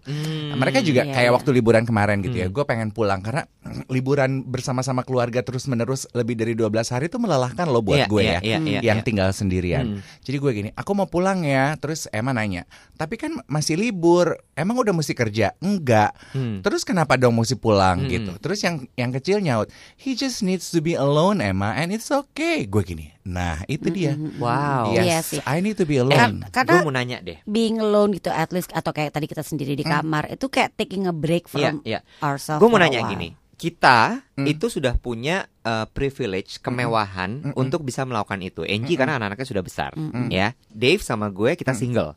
Mereka 0.52 0.84
juga 0.84 1.06
Iya, 1.06 1.14
kayak 1.16 1.30
iya. 1.30 1.36
waktu 1.38 1.50
liburan 1.54 1.86
kemarin 1.86 2.20
gitu 2.20 2.36
ya. 2.36 2.50
Gue 2.50 2.66
pengen 2.66 2.90
pulang 2.90 3.22
karena 3.24 3.46
liburan 3.94 4.42
bersama-sama 4.44 5.06
keluarga 5.06 5.40
terus 5.40 5.69
menerus 5.70 6.10
lebih 6.10 6.34
dari 6.34 6.52
12 6.52 6.66
hari 6.90 7.06
itu 7.06 7.16
melelahkan 7.16 7.64
loh 7.64 7.78
buat 7.80 7.96
Iya, 7.96 8.06
gue 8.06 8.20
iya, 8.20 8.32
ya. 8.32 8.40
iya, 8.40 8.58
iya, 8.58 8.80
yang 8.82 8.98
iya. 8.98 9.06
tinggal 9.06 9.30
sendirian. 9.30 9.84
Hmm. 9.96 10.00
Jadi 10.20 10.36
gue 10.36 10.50
gini, 10.52 10.68
aku 10.72 10.90
mau 10.92 11.06
pulang 11.06 11.40
ya. 11.40 11.72
Terus 11.76 12.10
Emma 12.10 12.30
nanya, 12.30 12.66
tapi 12.94 13.14
kan 13.14 13.38
masih 13.46 13.74
libur. 13.74 14.34
Emang 14.52 14.74
udah 14.76 14.90
mesti 14.90 15.12
kerja? 15.12 15.54
Enggak. 15.58 16.12
Hmm. 16.32 16.60
Terus 16.60 16.82
kenapa 16.82 17.14
dong 17.14 17.32
mesti 17.32 17.54
pulang 17.54 18.02
Hmm. 18.02 18.10
gitu? 18.10 18.32
Terus 18.36 18.58
yang 18.60 18.76
yang 18.94 19.10
kecil 19.10 19.38
nyaut, 19.38 19.70
he 19.94 20.12
just 20.12 20.40
needs 20.40 20.68
to 20.68 20.78
be 20.78 20.92
alone 20.92 21.38
Emma 21.38 21.72
and 21.72 21.88
it's 21.88 22.10
okay. 22.10 22.64
Gue 22.64 22.82
gini, 22.82 23.14
nah 23.22 23.62
itu 23.66 23.86
dia. 23.88 24.18
Wow. 24.36 24.92
Yes, 24.92 25.04
Iya 25.04 25.18
sih. 25.22 25.40
I 25.44 25.60
need 25.60 25.76
to 25.76 25.84
be 25.84 25.96
Eh, 25.96 26.02
alone. 26.02 26.42
Kar- 26.44 26.64
karena- 26.64 26.72
gue 26.74 26.80
mau 26.82 26.92
nanya 26.92 27.18
deh. 27.20 27.38
being 27.44 27.78
alone 27.78 28.12
gitu 28.12 28.28
at 28.28 28.50
least 28.50 28.70
atau 28.70 28.90
kayak 28.90 29.10
tadi 29.10 29.24
kita 29.24 29.40
sendiri 29.40 29.72
di 29.72 29.82
kamar 29.82 30.26
itu 30.28 30.46
kayak 30.46 30.74
taking 30.74 31.04
a 31.04 31.12
break 31.12 31.44
from 31.44 31.80
Iya, 31.82 31.98
iya. 31.98 32.00
ourselves. 32.20 32.58
Gue 32.58 32.68
mau 32.68 32.76
nanya 32.76 33.04
gini, 33.06 33.36
kita 33.60 34.24
Hmm. 34.40 34.48
itu 34.48 34.72
sudah 34.72 34.96
punya 34.96 35.44
uh, 35.68 35.84
privilege, 35.84 36.64
kemewahan 36.64 37.52
untuk 37.52 37.84
bisa 37.84 38.08
melakukan 38.08 38.40
itu. 38.40 38.64
Angie 38.64 38.96
karena 38.96 39.20
anak-anaknya 39.20 39.44
sudah 39.44 39.60
besar, 39.60 39.92
ya. 40.32 40.56
Dave 40.72 41.04
sama 41.04 41.28
gue 41.28 41.52
kita 41.52 41.76
single, 41.76 42.16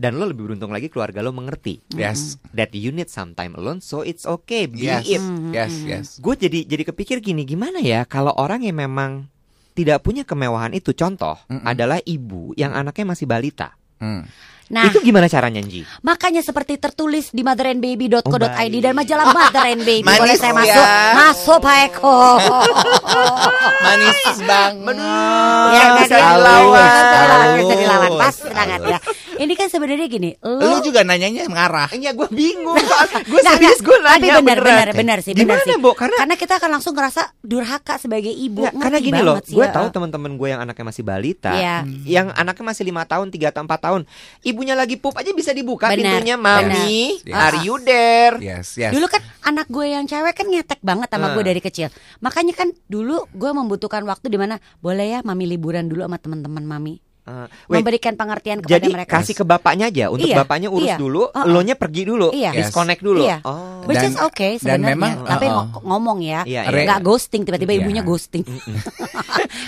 dan 0.00 0.16
lo 0.16 0.24
lebih 0.24 0.48
beruntung 0.48 0.72
lagi 0.72 0.88
keluarga 0.88 1.20
lo 1.20 1.28
mengerti 1.28 1.84
Yes. 1.92 2.40
that 2.56 2.72
you 2.72 2.88
need 2.88 3.12
some 3.12 3.36
time 3.36 3.52
alone, 3.52 3.84
so 3.84 4.00
it's 4.00 4.24
okay, 4.24 4.64
be 4.64 4.88
Yes. 4.88 5.04
it. 5.04 5.20
Yes, 5.52 5.72
yes. 5.84 6.06
Gue 6.16 6.40
jadi 6.40 6.64
jadi 6.64 6.88
kepikir 6.88 7.20
gini, 7.20 7.44
gimana 7.44 7.84
ya 7.84 8.08
kalau 8.08 8.32
orang 8.32 8.64
yang 8.64 8.80
memang 8.80 9.28
tidak 9.76 10.00
punya 10.00 10.24
kemewahan 10.24 10.72
itu, 10.72 10.96
contoh 10.96 11.36
adalah 11.62 12.00
ibu 12.00 12.56
yang 12.56 12.72
anaknya 12.72 13.12
masih 13.12 13.28
balita. 13.28 13.76
Hmm. 14.00 14.24
Nah, 14.68 14.84
Itu 14.84 15.00
gimana 15.00 15.26
caranya, 15.26 15.60
Ji? 15.60 15.80
makanya 16.00 16.40
seperti 16.40 16.76
tertulis 16.76 17.30
di 17.30 17.40
motherandbaby.co.id 17.40 18.20
Oh, 18.20 18.82
dan 18.82 18.92
majalah 18.92 19.26
Mother 19.30 19.64
and 19.66 19.80
Baby. 19.80 20.04
Manis 20.04 20.20
Boleh 20.20 20.36
saya 20.36 20.52
ya. 20.52 20.58
masuk? 20.58 20.86
Masuk 21.14 21.58
Pak 21.58 21.76
Eko. 21.86 22.18
Manis 23.78 24.18
banget. 24.40 24.96
ya 25.68 25.80
kan 25.80 25.90
bisa 25.98 26.14
ya? 26.14 26.28
dilawan. 26.30 27.56
Bisa 27.56 27.74
dilawan. 27.74 28.10
Pas 28.18 28.36
banget 28.44 28.80
ya. 28.86 28.98
Ini 29.38 29.52
kan 29.54 29.70
sebenarnya 29.70 30.06
gini, 30.06 30.34
Lu 30.36 30.66
lo 30.66 30.78
juga 30.82 31.00
nanyanya 31.00 31.46
mengarah. 31.46 31.86
Iya, 31.90 32.10
gue 32.10 32.26
bingung. 32.28 32.74
gue 33.24 33.40
serius, 33.40 33.78
gue 33.80 33.98
nanya 34.00 34.36
Tapi 34.36 34.42
benar, 34.42 34.58
benar, 34.60 34.88
benar 34.92 35.18
sih, 35.20 35.30
benar 35.30 35.62
Gimana, 35.62 35.64
sih. 35.64 35.78
Bo? 35.78 35.94
Karena 35.94 36.34
kita 36.34 36.58
akan 36.58 36.70
langsung 36.74 36.92
ngerasa 36.92 37.38
durhaka 37.38 37.96
sebagai 37.96 38.28
ibu. 38.28 38.66
Nggak, 38.66 38.74
karena 38.76 38.98
gini 38.98 39.20
loh, 39.22 39.38
gue 39.38 39.62
ya. 39.62 39.70
tahu 39.70 39.86
teman-teman 39.88 40.34
gue 40.34 40.48
yang 40.50 40.60
anaknya 40.60 40.84
masih 40.84 41.02
balita, 41.02 41.54
Iya. 41.54 41.86
yang 42.04 42.34
anaknya 42.34 42.64
masih 42.66 42.82
lima 42.82 43.06
tahun, 43.06 43.30
tiga 43.30 43.48
atau 43.48 43.62
empat 43.62 43.80
tahun, 43.80 44.02
ibunya 44.58 44.74
lagi 44.74 44.96
pup 44.96 45.14
aja 45.14 45.30
bisa 45.30 45.54
dibuka 45.54 45.86
Benar, 45.86 46.18
pintunya, 46.18 46.34
mami, 46.34 47.22
benar. 47.22 47.38
are 47.46 47.58
you 47.62 47.78
there? 47.78 48.34
Yes, 48.38 48.74
yes. 48.74 48.90
Dulu 48.90 49.06
kan 49.06 49.22
anak 49.44 49.70
gue 49.70 49.86
yang 49.88 50.02
cewek 50.02 50.34
kan 50.34 50.46
ngetek 50.46 50.82
banget 50.82 51.06
sama 51.06 51.30
Ah. 51.30 51.32
gue 51.32 51.44
dari 51.44 51.60
kecil. 51.60 51.94
Makanya 52.18 52.52
kan 52.52 52.68
dulu 52.84 53.30
gue 53.30 53.50
membutuhkan 53.52 54.02
waktu 54.02 54.26
di 54.26 54.36
mana 54.36 54.58
boleh 54.78 55.06
ya 55.08 55.18
mami 55.20 55.46
liburan 55.46 55.86
dulu 55.86 56.02
sama 56.02 56.18
teman-teman 56.18 56.64
mami. 56.64 56.98
Uh, 57.22 57.44
wait, 57.68 57.84
Memberikan 57.84 58.16
pengertian 58.16 58.56
kepada 58.58 58.72
jadi 58.72 58.88
mereka. 58.88 59.20
kasih 59.20 59.36
ke 59.36 59.44
bapaknya 59.44 59.92
aja, 59.92 60.08
untuk 60.08 60.24
Iya, 60.24 60.40
bapaknya 60.40 60.72
urus 60.72 60.88
iya. 60.88 60.96
dulu, 60.96 61.28
Uh-uh. 61.28 61.44
lo 61.44 61.60
nya 61.60 61.76
pergi 61.76 62.02
dulu, 62.02 62.32
Iya. 62.32 62.56
Yes. 62.56 62.72
disconnect 62.72 63.04
dulu. 63.04 63.20
Iya. 63.20 63.44
Oh. 63.44 63.84
Which 63.84 64.00
Dan- 64.00 64.08
is 64.08 64.18
okay 64.18 64.56
sebenarnya. 64.56 64.96
memang, 64.96 65.12
Tapi 65.28 65.44
uh-uh. 65.44 65.60
ngo- 65.68 65.84
ngomong 65.84 66.18
ya, 66.24 66.40
Iya, 66.42 66.64
iya. 66.64 66.84
nggak 66.88 67.04
ghosting 67.04 67.44
tiba-tiba 67.44 67.68
Iya. 67.70 67.84
ibunya 67.84 68.00
ghosting, 68.00 68.48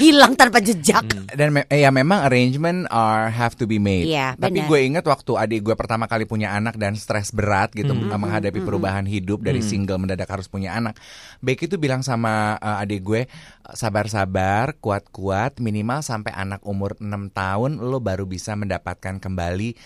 hilang 0.01 0.33
tanpa 0.33 0.59
jejak. 0.59 1.05
Dan 1.31 1.53
me- 1.53 1.69
eh, 1.69 1.81
ya 1.81 1.91
memang 1.91 2.25
arrangement 2.25 2.89
are 2.89 3.29
have 3.29 3.53
to 3.53 3.65
be 3.65 3.77
made. 3.77 4.09
Iya, 4.09 4.35
Tapi 4.35 4.65
gue 4.65 4.81
ingat 4.83 5.05
waktu 5.05 5.37
adik 5.37 5.61
gue 5.63 5.75
pertama 5.75 6.05
kali 6.05 6.25
punya 6.25 6.51
anak 6.51 6.75
dan 6.75 6.97
stres 6.97 7.31
berat 7.31 7.71
gitu 7.71 7.93
menghadapi 7.93 8.59
perubahan 8.59 9.05
hidup 9.05 9.41
dari 9.41 9.61
single 9.61 9.97
mendadak 9.97 10.27
harus 10.27 10.47
punya 10.47 10.73
anak. 10.73 10.97
Becky 11.39 11.67
itu 11.67 11.77
bilang 11.77 12.01
sama 12.01 12.57
eh, 12.57 12.83
adik 12.83 13.01
gue 13.03 13.23
sabar-sabar, 13.71 14.75
kuat-kuat, 14.77 15.59
minimal 15.59 16.01
sampai 16.01 16.33
anak 16.33 16.65
umur 16.65 16.97
6 16.97 17.07
tahun 17.31 17.79
lo 17.79 17.99
baru 17.99 18.25
bisa 18.25 18.53
mendapatkan 18.53 19.17
kembali 19.17 19.77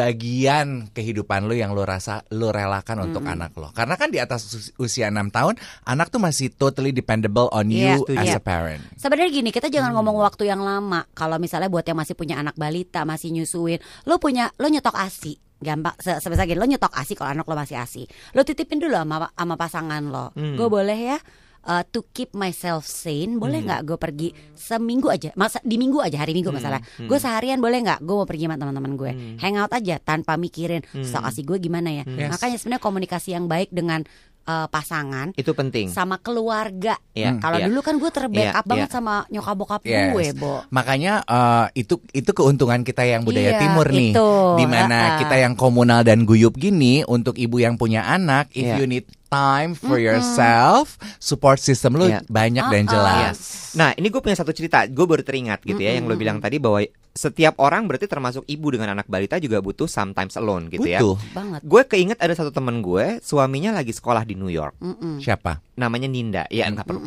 sebagian 0.00 0.88
kehidupan 0.90 1.44
lo 1.44 1.52
yang 1.52 1.70
lo 1.70 1.82
rasa 1.82 2.24
lo 2.30 2.48
relakan 2.48 3.04
untuk 3.04 3.22
anak 3.22 3.52
lo. 3.54 3.68
Karena 3.70 3.94
kan 3.94 4.08
di 4.08 4.16
atas 4.16 4.48
us- 4.48 4.72
usia 4.76 5.08
6 5.08 5.28
tahun 5.28 5.54
anak 5.84 6.08
tuh 6.08 6.18
masih 6.18 6.48
totally 6.50 6.90
dependable 6.90 7.48
on 7.50 7.68
Iya, 7.68 7.96
you 7.96 8.08
as 8.12 8.28
Iya. 8.28 8.36
a 8.36 8.42
parent. 8.42 8.82
Sebenarnya 8.94 9.30
gini, 9.30 9.50
kita 9.60 9.68
jangan 9.68 9.92
ngomong 9.92 10.16
waktu 10.24 10.48
yang 10.48 10.64
lama. 10.64 11.04
Kalau 11.12 11.36
misalnya 11.36 11.68
buat 11.68 11.84
yang 11.84 12.00
masih 12.00 12.16
punya 12.16 12.40
anak 12.40 12.56
balita, 12.56 13.04
masih 13.04 13.28
nyusuin, 13.28 13.76
lo 14.08 14.16
punya, 14.16 14.48
lo 14.56 14.72
nyetok 14.72 14.96
asi. 14.96 15.36
Gampang, 15.60 15.92
se 16.00 16.16
sebesar 16.24 16.48
gini, 16.48 16.56
lo 16.56 16.64
nyetok 16.64 16.96
asi 16.96 17.12
kalau 17.12 17.36
anak 17.36 17.44
lo 17.44 17.52
masih 17.52 17.76
asi. 17.76 18.08
Lo 18.32 18.40
titipin 18.40 18.80
dulu 18.80 18.96
sama 18.96 19.28
sama 19.36 19.60
pasangan 19.60 20.00
lo. 20.08 20.32
Gue 20.32 20.72
boleh 20.72 20.96
ya 20.96 21.20
uh, 21.68 21.82
to 21.84 22.08
keep 22.16 22.32
myself 22.32 22.88
sane, 22.88 23.36
boleh 23.36 23.60
nggak 23.64 23.80
gue 23.84 23.98
pergi 24.00 24.28
seminggu 24.56 25.12
aja, 25.12 25.32
masa 25.36 25.60
di 25.60 25.76
minggu 25.76 26.00
aja 26.00 26.16
hari 26.20 26.32
minggu 26.32 26.52
masalah. 26.52 26.80
Gue 26.96 27.18
seharian 27.20 27.60
boleh 27.60 27.84
nggak? 27.84 28.00
Gue 28.00 28.16
mau 28.16 28.28
pergi 28.28 28.48
sama 28.48 28.56
teman-teman 28.56 28.92
gue, 28.96 29.10
hangout 29.40 29.72
aja 29.76 30.00
tanpa 30.00 30.40
mikirin 30.40 30.80
stok 31.04 31.24
asi 31.28 31.44
gue 31.44 31.60
gimana 31.60 31.92
ya. 31.92 32.04
Yes. 32.08 32.32
Makanya 32.36 32.56
sebenarnya 32.56 32.82
komunikasi 32.84 33.36
yang 33.36 33.44
baik 33.50 33.68
dengan 33.72 34.04
uh, 34.44 34.66
pasangan 34.66 35.32
Itu 35.34 35.52
penting. 35.52 35.88
sama 35.88 36.16
keluarga. 36.16 36.96
Iya, 37.10 37.36
Kalau 37.36 37.58
iya. 37.58 37.66
dulu 37.66 37.80
kan 37.80 37.94
gue 37.96 38.10
terbackup 38.10 38.64
Iya, 38.64 38.70
banget 38.70 38.88
iya. 38.88 38.94
sama 38.94 39.14
nyokap 39.26 39.56
bokap 39.56 39.80
Yes. 39.82 40.12
gue, 40.12 40.26
Bo. 40.34 40.54
Makanya 40.70 41.12
eh, 41.22 41.66
itu 41.76 41.98
itu 42.10 42.30
keuntungan 42.30 42.80
kita 42.80 43.02
yang 43.02 43.22
budaya 43.22 43.56
Iya, 43.56 43.60
timur 43.60 43.86
nih, 43.86 44.12
itu. 44.14 44.30
di 44.56 44.66
mana 44.66 44.98
Ha-ha. 45.12 45.18
kita 45.18 45.36
yang 45.36 45.54
komunal 45.54 46.00
dan 46.00 46.22
guyup 46.22 46.54
gini 46.54 47.02
untuk 47.04 47.34
ibu 47.34 47.56
yang 47.56 47.74
punya 47.74 48.04
anak, 48.04 48.48
if 48.52 48.64
Iya. 48.64 48.76
you 48.76 48.86
need 48.86 49.04
time 49.26 49.72
for 49.72 49.96
yourself, 49.96 50.98
support 51.18 51.58
system 51.58 51.94
lu 51.94 52.06
Iya. 52.06 52.22
banyak 52.26 52.64
dan 52.64 52.84
Ha-ha. 52.84 52.92
jelas. 52.92 53.38
Nah, 53.72 53.94
ini 53.94 54.06
gue 54.06 54.18
punya 54.18 54.34
satu 54.34 54.50
cerita. 54.50 54.82
Gue 54.84 55.04
baru 55.04 55.22
teringat 55.22 55.62
gitu 55.62 55.78
ya, 55.78 55.94
yang 55.94 56.06
lo 56.06 56.14
bilang 56.14 56.38
tadi 56.38 56.58
bahwa 56.58 56.82
setiap 57.10 57.58
orang 57.58 57.90
berarti 57.90 58.06
termasuk 58.06 58.46
ibu 58.46 58.70
dengan 58.70 58.94
anak 58.94 59.10
balita 59.10 59.34
juga 59.36 59.58
butuh 59.58 59.84
sometimes 59.84 60.38
alone 60.38 60.70
gitu 60.70 60.86
ya. 60.86 61.02
Butuh. 61.02 61.18
Banget. 61.34 61.60
Gue 61.66 61.82
keinget 61.84 62.18
ada 62.18 62.30
satu 62.32 62.50
temen 62.50 62.78
gue, 62.80 63.18
suaminya 63.18 63.74
lagi 63.74 63.90
sekolah 63.90 64.22
di 64.22 64.38
New 64.38 64.48
York, 64.48 64.78
Mm-mm. 64.78 65.18
Siapa? 65.18 65.58
namanya 65.74 66.06
Ninda. 66.06 66.44
Ya 66.48 66.68
nggak 66.68 66.86
perlu. 66.86 67.00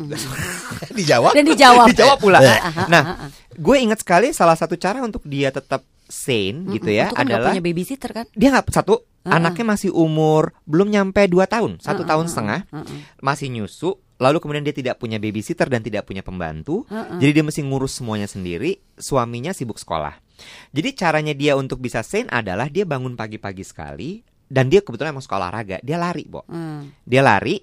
Dijawab? 0.98 1.32
Dan 1.32 1.46
dijawab. 1.46 1.86
Dijawab 1.88 2.18
pula. 2.18 2.38
Ah, 2.42 2.86
Nah, 2.86 3.02
gue 3.54 3.76
ingat 3.78 4.02
sekali 4.02 4.34
salah 4.34 4.58
satu 4.58 4.74
cara 4.74 5.00
untuk 5.00 5.22
dia 5.24 5.48
tetap 5.48 5.80
sane 6.04 6.68
gitu 6.68 6.92
ya 6.92 7.08
Itu 7.08 7.16
kan 7.16 7.24
adalah 7.24 7.56
punya 7.56 7.64
babysitter 7.64 8.10
kan? 8.12 8.26
dia 8.36 8.52
nggak 8.52 8.68
satu 8.68 9.08
Ah, 9.24 9.40
anaknya 9.40 9.72
masih 9.72 9.88
umur 9.88 10.52
belum 10.68 10.92
nyampe 10.92 11.24
2 11.24 11.48
tahun, 11.48 11.80
satu 11.80 12.04
Ah, 12.04 12.08
tahun 12.12 12.24
ah, 12.24 12.30
setengah, 12.30 12.60
ah, 12.68 12.76
ah. 12.84 12.96
masih 13.24 13.48
nyusu. 13.48 13.96
Lalu 14.14 14.38
kemudian 14.38 14.62
dia 14.62 14.70
tidak 14.70 15.02
punya 15.02 15.18
babysitter 15.18 15.66
dan 15.66 15.82
tidak 15.82 16.06
punya 16.06 16.22
pembantu. 16.22 16.86
Ah, 16.86 17.14
ah. 17.14 17.18
Jadi 17.18 17.30
dia 17.34 17.44
mesti 17.44 17.60
ngurus 17.66 17.98
semuanya 17.98 18.30
sendiri. 18.30 18.78
Suaminya 18.94 19.50
sibuk 19.50 19.76
sekolah. 19.76 20.14
Jadi 20.70 20.88
caranya 20.94 21.34
dia 21.34 21.58
untuk 21.58 21.78
bisa 21.78 22.02
sane 22.06 22.30
adalah 22.30 22.70
dia 22.70 22.86
bangun 22.86 23.14
pagi-pagi 23.14 23.62
sekali 23.62 24.22
dan 24.46 24.70
dia 24.70 24.82
kebetulan 24.82 25.14
emang 25.14 25.24
suka 25.24 25.38
olahraga. 25.38 25.82
Dia 25.82 25.98
lari, 25.98 26.24
Bo. 26.30 26.46
Hmm. 26.46 26.94
Dia 27.02 27.26
lari. 27.26 27.58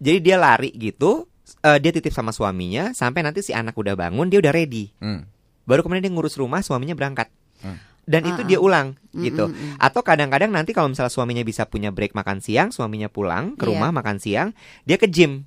Jadi 0.00 0.18
dia 0.20 0.36
lari 0.40 0.72
gitu. 0.72 1.28
eh, 1.60 1.82
dia 1.82 1.90
titip 1.90 2.14
sama 2.14 2.30
suaminya 2.30 2.94
sampai 2.94 3.26
nanti 3.26 3.42
si 3.42 3.50
anak 3.50 3.74
udah 3.74 3.98
bangun, 3.98 4.30
dia 4.30 4.38
udah 4.38 4.54
ready. 4.54 4.94
Hmm. 5.02 5.26
Baru 5.66 5.82
kemudian 5.82 6.06
dia 6.06 6.12
ngurus 6.14 6.38
rumah, 6.38 6.62
suaminya 6.62 6.94
berangkat. 6.94 7.26
Hmm. 7.60 7.76
Dan 8.06 8.22
itu 8.24 8.42
Ah, 8.42 8.46
dia 8.46 8.58
ulang 8.58 8.94
gitu. 9.12 9.46
mm, 9.46 9.54
mm. 9.54 9.74
Atau 9.78 10.02
kadang-kadang 10.02 10.50
nanti 10.50 10.74
kalau 10.74 10.90
misalnya 10.90 11.12
suaminya 11.12 11.42
bisa 11.42 11.62
punya 11.68 11.94
break 11.94 12.10
makan 12.10 12.38
siang, 12.42 12.70
suaminya 12.70 13.06
pulang 13.06 13.54
ke 13.54 13.66
Iya. 13.66 13.70
rumah 13.70 13.90
makan 13.92 14.16
siang, 14.18 14.48
dia 14.82 14.98
ke 14.98 15.06
gym. 15.06 15.46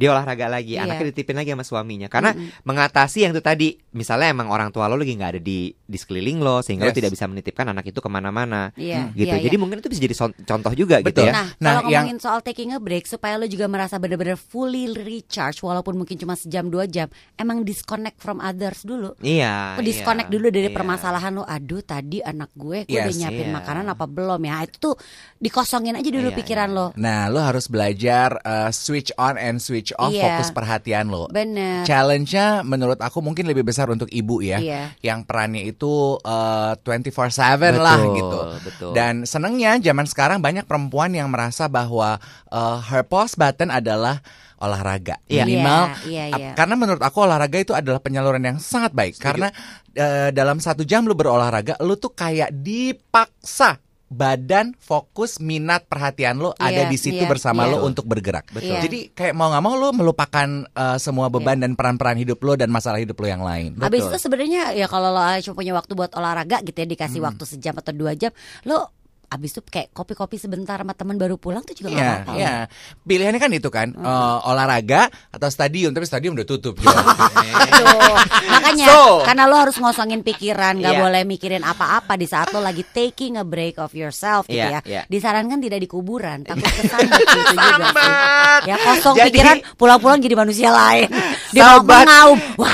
Dia 0.00 0.16
olahraga 0.16 0.48
lagi, 0.48 0.80
Iya. 0.80 0.88
anaknya 0.88 1.12
dititipin 1.12 1.36
lagi 1.36 1.52
sama 1.52 1.60
suaminya. 1.60 2.08
Karena 2.08 2.32
Mm-mm. 2.32 2.64
mengatasi 2.64 3.28
yang 3.28 3.36
itu 3.36 3.44
tadi, 3.44 3.76
misalnya 3.92 4.32
emang 4.32 4.48
orang 4.48 4.72
tua 4.72 4.88
lo 4.88 4.96
lagi 4.96 5.12
nggak 5.12 5.36
ada 5.36 5.40
di 5.40 5.68
di 5.76 5.98
sekeliling 6.00 6.40
lo, 6.40 6.64
sehingga 6.64 6.88
lo 6.88 6.90
Yes. 6.90 6.96
tidak 6.96 7.12
bisa 7.12 7.28
menitipkan 7.28 7.68
anak 7.68 7.84
itu 7.84 8.00
ke 8.00 8.08
mana-mana, 8.08 8.72
Iya, 8.80 9.12
gitu. 9.12 9.28
iya, 9.28 9.44
Jadi 9.44 9.56
mungkin 9.60 9.84
itu 9.84 9.92
bisa 9.92 10.00
jadi 10.00 10.16
contoh 10.40 10.72
juga 10.72 11.04
gitu 11.04 11.12
Betul. 11.12 11.28
ya. 11.28 11.32
Nah, 11.36 11.46
Nah, 11.60 11.72
kalau 11.76 11.92
yang- 11.92 12.08
ngomongin 12.08 12.18
soal 12.18 12.40
taking 12.40 12.72
a 12.72 12.80
break 12.80 13.04
supaya 13.04 13.36
lo 13.36 13.44
juga 13.44 13.68
merasa 13.68 14.00
benar-benar 14.00 14.40
fully 14.40 14.88
recharge 14.88 15.60
walaupun 15.60 16.00
mungkin 16.00 16.16
cuma 16.16 16.32
sejam 16.32 16.64
dua 16.64 16.88
jam, 16.88 17.12
emang 17.36 17.60
disconnect 17.60 18.16
from 18.16 18.40
others 18.40 18.80
dulu. 18.82 19.12
Iya. 19.20 19.76
Lo 19.76 19.84
disconnect 19.84 20.30
iya, 20.30 20.34
dulu 20.34 20.46
dari 20.48 20.70
iya. 20.70 20.74
permasalahan 20.74 21.32
lo. 21.34 21.44
Aduh, 21.44 21.82
tadi 21.82 22.22
anak 22.22 22.48
gue, 22.54 22.86
gue 22.86 22.94
udah 22.96 23.10
Yes, 23.10 23.18
nyiapin 23.18 23.50
iya. 23.50 23.54
makanan 23.54 23.84
apa 23.90 24.06
belum 24.06 24.40
ya? 24.40 24.62
Itu 24.64 24.78
tuh 24.80 24.94
dikosongin 25.36 25.98
aja 25.98 26.08
dulu 26.08 26.30
Iya, 26.30 26.38
pikiran 26.38 26.70
iya. 26.70 26.76
lo. 26.78 26.86
Nah, 26.94 27.26
lo 27.26 27.40
harus 27.42 27.66
belajar 27.66 28.38
uh, 28.40 28.70
switch 28.70 29.10
on 29.16 29.34
and 29.34 29.58
switch 29.58 29.89
off 29.94 30.10
Iya. 30.10 30.38
fokus 30.38 30.50
perhatian 30.50 31.08
lo. 31.08 31.26
Bener. 31.26 31.82
Challenge-nya 31.82 32.62
menurut 32.62 32.98
aku 32.98 33.18
mungkin 33.18 33.44
lebih 33.44 33.62
besar 33.62 33.86
untuk 33.86 34.06
ibu 34.08 34.38
ya. 34.40 34.58
Iya. 34.58 34.82
Yang 35.00 35.20
perannya 35.24 35.62
itu 35.64 36.18
uh, 36.18 36.74
24/7 36.78 37.74
lah 37.76 37.98
Betul, 37.98 38.14
gitu. 38.14 38.38
betul. 38.62 38.90
Dan 38.92 39.24
senengnya 39.24 39.78
zaman 39.78 40.04
sekarang 40.04 40.38
banyak 40.38 40.64
perempuan 40.64 41.10
yang 41.10 41.26
merasa 41.28 41.66
bahwa 41.66 42.20
uh, 42.48 42.78
her 42.82 43.02
pause 43.02 43.34
button 43.34 43.68
adalah 43.68 44.20
olahraga 44.56 45.16
Iya. 45.24 45.48
minimal 45.48 45.82
iya, 46.04 46.24
ap- 46.28 46.36
iya. 46.36 46.50
karena 46.52 46.76
menurut 46.76 47.00
aku 47.00 47.24
olahraga 47.24 47.56
itu 47.56 47.72
adalah 47.72 47.96
penyaluran 47.96 48.44
yang 48.44 48.60
sangat 48.60 48.92
baik 48.92 49.16
karena 49.16 49.48
uh, 49.96 50.28
dalam 50.30 50.60
satu 50.60 50.84
jam 50.84 51.08
lu 51.08 51.16
berolahraga 51.16 51.80
lu 51.80 51.96
tuh 51.96 52.12
kayak 52.12 52.52
dipaksa 52.52 53.80
badan 54.10 54.74
fokus 54.74 55.38
minat 55.38 55.86
perhatian 55.86 56.42
lo 56.42 56.50
ada 56.58 56.82
Iya, 56.82 56.90
di 56.90 56.98
situ 56.98 57.22
iya, 57.22 57.30
bersama 57.30 57.62
iya. 57.64 57.78
lo 57.78 57.86
untuk 57.86 58.10
bergerak. 58.10 58.50
Betul. 58.50 58.82
Jadi 58.82 59.14
kayak 59.14 59.38
mau 59.38 59.54
nggak 59.54 59.62
mau 59.62 59.78
lo 59.78 59.94
melupakan 59.94 60.66
uh, 60.74 60.98
semua 60.98 61.30
beban 61.30 61.62
dan 61.62 61.78
peran-peran 61.78 62.18
hidup 62.18 62.42
lo 62.42 62.58
dan 62.58 62.74
masalah 62.74 62.98
hidup 62.98 63.14
lo 63.14 63.30
yang 63.30 63.46
lain. 63.46 63.78
Habis 63.78 64.10
Betul. 64.10 64.10
itu 64.10 64.18
sebenarnya 64.26 64.62
ya 64.74 64.90
kalau 64.90 65.14
lo 65.14 65.22
cuma 65.22 65.54
punya 65.54 65.72
waktu 65.78 65.92
buat 65.94 66.10
olahraga 66.18 66.58
gitu 66.66 66.74
ya 66.74 66.86
dikasih 66.90 67.22
waktu 67.22 67.44
sejam 67.46 67.78
atau 67.78 67.94
dua 67.94 68.18
jam, 68.18 68.34
lo 68.66 68.99
habis 69.30 69.54
itu 69.54 69.62
kayak 69.62 69.94
kopi-kopi 69.94 70.36
sebentar 70.36 70.74
sama 70.74 70.90
teman 70.90 71.14
baru 71.14 71.38
pulang 71.38 71.62
tuh 71.62 71.72
juga 71.72 71.88
Iya, 71.88 72.02
apa-apa. 72.02 72.32
iya. 72.34 72.54
Pilihannya 73.00 73.38
kan 73.38 73.52
itu 73.52 73.70
kan, 73.70 73.94
eh, 73.94 74.38
olahraga 74.44 75.06
atau 75.30 75.46
stadium, 75.46 75.94
tapi 75.94 76.02
stadium 76.02 76.34
udah 76.34 76.42
tutup. 76.44 76.74
Aduh, 76.82 78.14
makanya 78.50 78.86
So- 78.86 79.22
karena 79.22 79.46
lo 79.46 79.56
harus 79.56 79.76
ngosongin 79.76 80.20
pikiran, 80.20 80.76
nggak 80.76 80.94
Iya. 80.94 81.00
boleh 81.00 81.22
mikirin 81.24 81.62
apa-apa 81.62 82.14
di 82.14 82.26
saat 82.26 82.50
lo 82.50 82.58
lagi 82.58 82.82
taking 82.84 83.36
a 83.36 83.44
break 83.44 83.78
of 83.78 83.92
yourself 83.92 84.44
gitu 84.44 84.58
Iya, 84.58 84.80
ya. 84.80 84.80
iya. 84.84 85.02
Disarankan 85.06 85.58
tidak 85.58 85.78
di 85.78 85.86
kuburan, 85.86 86.42
takut 86.42 86.66
kesambat 86.66 87.20
gitu 87.20 87.54
juga 87.54 87.86
sih. 87.86 88.12
Ya 88.66 88.76
kosong 88.76 89.14
Jadi- 89.14 89.26
pikiran, 89.30 89.56
pulang-pulang 89.74 90.18
jadi 90.18 90.34
manusia 90.34 90.68
lain. 90.68 91.06
Dia 91.54 91.78
Sahabat- 91.78 92.02
mengaum. 92.02 92.38
Wow. 92.56 92.68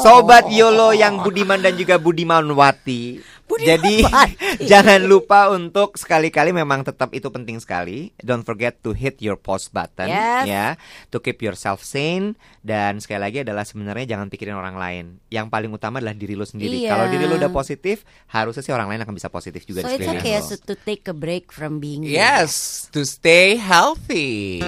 Sobat 0.00 0.48
Yolo 0.48 0.90
yang 0.90 1.20
Budiman 1.20 1.60
dan 1.60 1.76
juga 1.76 2.00
Budimanwati. 2.00 3.20
Budimanwati. 3.50 3.66
Jadi 3.66 3.96
jangan 4.70 5.02
lupa 5.04 5.50
untuk 5.50 5.98
sekali-kali 5.98 6.54
memang 6.54 6.86
tetap 6.86 7.10
itu 7.10 7.26
penting 7.28 7.58
sekali. 7.58 8.14
Don't 8.16 8.46
forget 8.46 8.78
to 8.80 8.94
hit 8.94 9.18
your 9.18 9.34
pause 9.34 9.66
button 9.66 10.06
Yes. 10.06 10.46
ya, 10.46 10.66
to 11.10 11.18
keep 11.18 11.42
yourself 11.42 11.82
sane 11.82 12.38
dan 12.62 13.02
sekali 13.02 13.20
lagi 13.20 13.38
adalah 13.42 13.66
sebenarnya 13.66 14.14
jangan 14.14 14.30
pikirin 14.30 14.54
orang 14.54 14.78
lain. 14.78 15.04
Yang 15.28 15.50
paling 15.50 15.70
utama 15.74 15.98
adalah 15.98 16.14
diri 16.14 16.38
lo 16.38 16.46
sendiri. 16.46 16.86
Iya. 16.86 16.94
Kalau 16.94 17.10
diri 17.10 17.26
lo 17.26 17.34
udah 17.34 17.50
positif, 17.50 18.06
harusnya 18.30 18.62
sih 18.62 18.70
orang 18.70 18.86
lain 18.88 19.02
akan 19.02 19.12
bisa 19.12 19.26
positif 19.26 19.66
juga 19.66 19.82
So 19.82 19.90
di 19.90 19.98
it's 19.98 20.08
okay 20.08 20.38
lo. 20.38 20.46
so 20.46 20.54
to 20.54 20.78
take 20.78 21.10
a 21.10 21.16
break 21.16 21.50
from 21.50 21.82
being 21.82 22.06
yes, 22.06 22.86
to 22.94 23.02
stay 23.02 23.58
healthy. 23.58 24.62